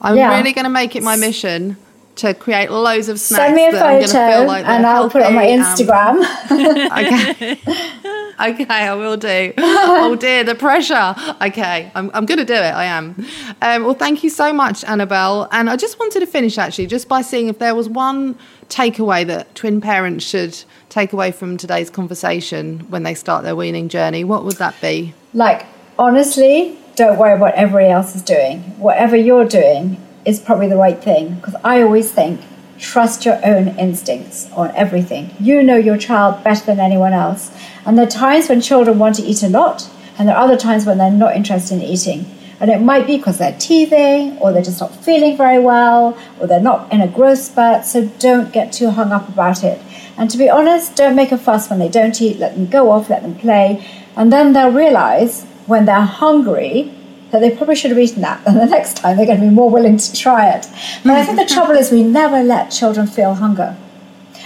I'm 0.00 0.16
yeah. 0.16 0.36
really 0.36 0.52
going 0.52 0.64
to 0.64 0.70
make 0.70 0.96
it 0.96 1.02
my 1.02 1.16
mission 1.16 1.76
to 2.16 2.34
create 2.34 2.70
loads 2.70 3.08
of 3.08 3.20
snacks. 3.20 3.44
Send 3.44 3.56
me 3.56 3.66
a 3.66 3.72
photo 3.72 4.46
like 4.46 4.64
and 4.66 4.86
I'll 4.86 5.10
put 5.10 5.22
it 5.22 5.26
on 5.26 5.34
my 5.34 5.46
Instagram. 5.46 6.22
okay. 6.90 7.60
okay, 8.40 8.66
I 8.68 8.94
will 8.94 9.16
do. 9.16 9.52
oh 9.58 10.16
dear, 10.16 10.44
the 10.44 10.54
pressure. 10.54 11.14
Okay, 11.40 11.90
I'm, 11.94 12.10
I'm 12.12 12.26
going 12.26 12.38
to 12.38 12.44
do 12.44 12.54
it. 12.54 12.74
I 12.74 12.84
am. 12.84 13.26
Um, 13.62 13.84
well, 13.84 13.94
thank 13.94 14.22
you 14.22 14.30
so 14.30 14.52
much, 14.52 14.84
Annabel. 14.84 15.48
And 15.52 15.70
I 15.70 15.76
just 15.76 15.98
wanted 15.98 16.20
to 16.20 16.26
finish 16.26 16.58
actually 16.58 16.86
just 16.86 17.08
by 17.08 17.22
seeing 17.22 17.48
if 17.48 17.58
there 17.58 17.74
was 17.74 17.88
one 17.88 18.38
takeaway 18.68 19.26
that 19.26 19.54
twin 19.54 19.80
parents 19.80 20.24
should 20.24 20.56
take 20.88 21.12
away 21.12 21.32
from 21.32 21.56
today's 21.56 21.90
conversation 21.90 22.80
when 22.90 23.02
they 23.02 23.14
start 23.14 23.44
their 23.44 23.56
weaning 23.56 23.88
journey. 23.88 24.24
What 24.24 24.44
would 24.44 24.56
that 24.56 24.74
be? 24.80 25.14
Like, 25.32 25.66
honestly, 25.98 26.78
don't 26.94 27.18
worry 27.18 27.32
about 27.32 27.40
what 27.40 27.54
everybody 27.54 27.88
else 27.88 28.14
is 28.14 28.22
doing. 28.22 28.60
Whatever 28.78 29.16
you're 29.16 29.46
doing 29.46 30.00
is 30.24 30.40
probably 30.40 30.68
the 30.68 30.76
right 30.76 31.02
thing 31.02 31.36
because 31.36 31.54
I 31.64 31.82
always 31.82 32.10
think 32.10 32.40
trust 32.78 33.24
your 33.24 33.38
own 33.44 33.68
instincts 33.78 34.50
on 34.52 34.70
everything. 34.74 35.34
You 35.40 35.62
know 35.62 35.76
your 35.76 35.96
child 35.96 36.42
better 36.44 36.66
than 36.66 36.80
anyone 36.80 37.12
else. 37.12 37.50
And 37.86 37.96
there 37.96 38.06
are 38.06 38.10
times 38.10 38.48
when 38.48 38.60
children 38.60 38.98
want 38.98 39.14
to 39.16 39.22
eat 39.22 39.42
a 39.42 39.48
lot, 39.48 39.88
and 40.18 40.28
there 40.28 40.36
are 40.36 40.44
other 40.44 40.56
times 40.56 40.84
when 40.84 40.98
they're 40.98 41.10
not 41.10 41.36
interested 41.36 41.76
in 41.76 41.82
eating. 41.82 42.26
And 42.58 42.70
it 42.70 42.80
might 42.80 43.06
be 43.06 43.16
because 43.16 43.38
they're 43.38 43.56
teething, 43.58 44.36
or 44.38 44.52
they're 44.52 44.62
just 44.62 44.80
not 44.80 44.94
feeling 45.04 45.36
very 45.36 45.58
well, 45.58 46.18
or 46.40 46.46
they're 46.46 46.60
not 46.60 46.90
in 46.92 47.00
a 47.00 47.06
growth 47.06 47.38
spurt. 47.38 47.84
So 47.84 48.06
don't 48.18 48.52
get 48.52 48.72
too 48.72 48.90
hung 48.90 49.12
up 49.12 49.28
about 49.28 49.62
it. 49.62 49.80
And 50.18 50.30
to 50.30 50.38
be 50.38 50.48
honest, 50.48 50.96
don't 50.96 51.14
make 51.14 51.32
a 51.32 51.38
fuss 51.38 51.70
when 51.70 51.78
they 51.78 51.88
don't 51.88 52.20
eat. 52.20 52.38
Let 52.38 52.54
them 52.54 52.66
go 52.66 52.90
off, 52.90 53.10
let 53.10 53.22
them 53.22 53.36
play. 53.36 53.86
And 54.16 54.32
then 54.32 54.52
they'll 54.52 54.72
realize 54.72 55.44
when 55.66 55.84
they're 55.84 56.00
hungry 56.00 56.92
that 57.30 57.40
they 57.40 57.50
probably 57.54 57.76
should 57.76 57.90
have 57.90 58.00
eaten 58.00 58.22
that. 58.22 58.40
And 58.46 58.56
the 58.56 58.66
next 58.66 58.96
time 58.96 59.16
they're 59.16 59.26
going 59.26 59.40
to 59.40 59.46
be 59.46 59.54
more 59.54 59.68
willing 59.68 59.98
to 59.98 60.12
try 60.14 60.48
it. 60.48 60.66
But 61.04 61.12
I 61.12 61.24
think 61.24 61.38
the 61.38 61.54
trouble 61.54 61.74
is 61.74 61.92
we 61.92 62.02
never 62.02 62.42
let 62.42 62.70
children 62.70 63.06
feel 63.06 63.34
hunger. 63.34 63.76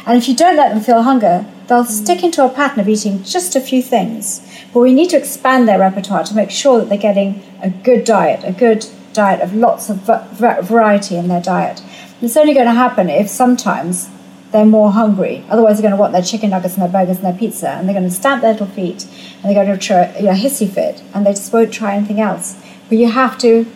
And 0.07 0.17
if 0.17 0.29
you 0.29 0.35
don't 0.35 0.57
let 0.57 0.71
them 0.71 0.81
feel 0.81 1.03
hunger, 1.03 1.47
they'll 1.67 1.85
stick 1.85 2.23
into 2.23 2.45
a 2.45 2.49
pattern 2.49 2.81
of 2.81 2.89
eating 2.89 3.23
just 3.23 3.55
a 3.55 3.61
few 3.61 3.83
things. 3.83 4.47
But 4.73 4.81
we 4.81 4.95
need 4.95 5.11
to 5.11 5.17
expand 5.17 5.69
their 5.69 5.79
repertoire 5.79 6.25
to 6.25 6.35
make 6.35 6.51
sure 6.51 6.79
that 6.79 6.89
they're 6.89 6.99
getting 6.99 7.43
a 7.63 7.71
good 7.71 8.05
diet, 8.05 8.43
a 8.45 8.53
good 8.53 8.87
diet 9.13 9.41
of 9.41 9.55
lots 9.55 9.91
of 9.91 9.99
variety 9.99 11.17
in 11.17 11.29
their 11.29 11.43
diet. 11.43 11.83
It's 12.23 12.37
only 12.37 12.55
going 12.55 12.67
to 12.67 12.73
happen 12.73 13.09
if 13.09 13.29
sometimes 13.29 14.09
they're 14.53 14.65
more 14.65 14.91
hungry. 14.91 15.45
Otherwise, 15.49 15.77
they're 15.77 15.89
going 15.89 15.97
to 15.97 16.01
want 16.01 16.13
their 16.13 16.23
chicken 16.23 16.51
nuggets 16.51 16.75
and 16.75 16.83
their 16.83 16.91
burgers 16.91 17.19
and 17.19 17.27
their 17.27 17.39
pizza, 17.39 17.71
and 17.71 17.89
they're 17.89 17.95
going 17.95 18.09
to 18.09 18.15
stamp 18.15 18.43
their 18.43 18.53
little 18.53 18.67
feet, 18.67 19.05
and 19.05 19.45
they're 19.45 19.65
going 19.65 19.79
to 19.79 19.79
try 19.79 20.03
a 20.03 20.35
hissy 20.35 20.69
fit, 20.69 21.03
and 21.15 21.25
they 21.25 21.31
just 21.31 21.53
won't 21.53 21.73
try 21.73 21.95
anything 21.95 22.21
else. 22.21 22.61
But 22.89 22.99
you 22.99 23.11
have 23.11 23.39
to, 23.39 23.67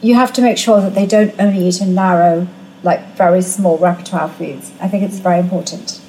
you 0.00 0.14
have 0.14 0.32
to 0.34 0.42
make 0.42 0.58
sure 0.58 0.80
that 0.80 0.94
they 0.94 1.06
don't 1.06 1.34
only 1.40 1.66
eat 1.66 1.80
a 1.80 1.86
narrow 1.86 2.46
like 2.82 3.16
very 3.16 3.42
small 3.42 3.78
repertoire 3.78 4.28
foods. 4.28 4.72
I 4.80 4.88
think 4.88 5.02
it's 5.04 5.18
very 5.18 5.38
important. 5.38 6.00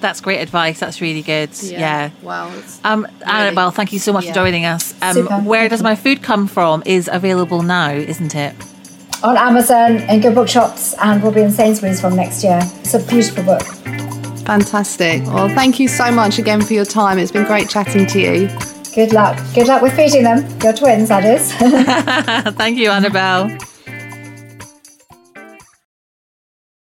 That's 0.00 0.20
great 0.20 0.40
advice. 0.40 0.80
That's 0.80 1.00
really 1.00 1.22
good. 1.22 1.50
Yeah. 1.62 1.78
yeah. 1.78 2.10
Wow. 2.22 2.46
Um, 2.84 3.02
really, 3.02 3.14
Annabel, 3.26 3.70
thank 3.70 3.92
you 3.92 3.98
so 3.98 4.12
much 4.12 4.24
yeah. 4.24 4.30
for 4.30 4.34
joining 4.36 4.64
us. 4.64 4.94
Um, 5.02 5.44
where 5.44 5.68
does 5.68 5.82
my 5.82 5.94
food 5.94 6.22
come 6.22 6.46
from 6.46 6.82
is 6.86 7.08
available 7.12 7.62
now, 7.62 7.90
isn't 7.90 8.34
it? 8.34 8.54
On 9.22 9.36
Amazon 9.36 9.98
and 9.98 10.22
good 10.22 10.34
bookshops, 10.34 10.94
and 11.02 11.22
will 11.22 11.32
be 11.32 11.42
in 11.42 11.50
Sainsbury's 11.50 12.00
from 12.00 12.16
next 12.16 12.42
year. 12.42 12.60
It's 12.62 12.94
a 12.94 13.06
beautiful 13.06 13.44
book. 13.44 13.62
Fantastic. 14.46 15.22
Well, 15.26 15.50
thank 15.50 15.78
you 15.78 15.88
so 15.88 16.10
much 16.10 16.38
again 16.38 16.62
for 16.62 16.72
your 16.72 16.86
time. 16.86 17.18
It's 17.18 17.30
been 17.30 17.44
great 17.44 17.68
chatting 17.68 18.06
to 18.06 18.18
you. 18.18 18.48
Good 18.94 19.12
luck. 19.12 19.38
Good 19.54 19.68
luck 19.68 19.82
with 19.82 19.94
feeding 19.94 20.24
them. 20.24 20.38
Your 20.62 20.72
twins, 20.72 21.10
that 21.10 21.24
is. 21.24 21.52
thank 22.56 22.78
you, 22.78 22.90
Annabel. 22.90 23.56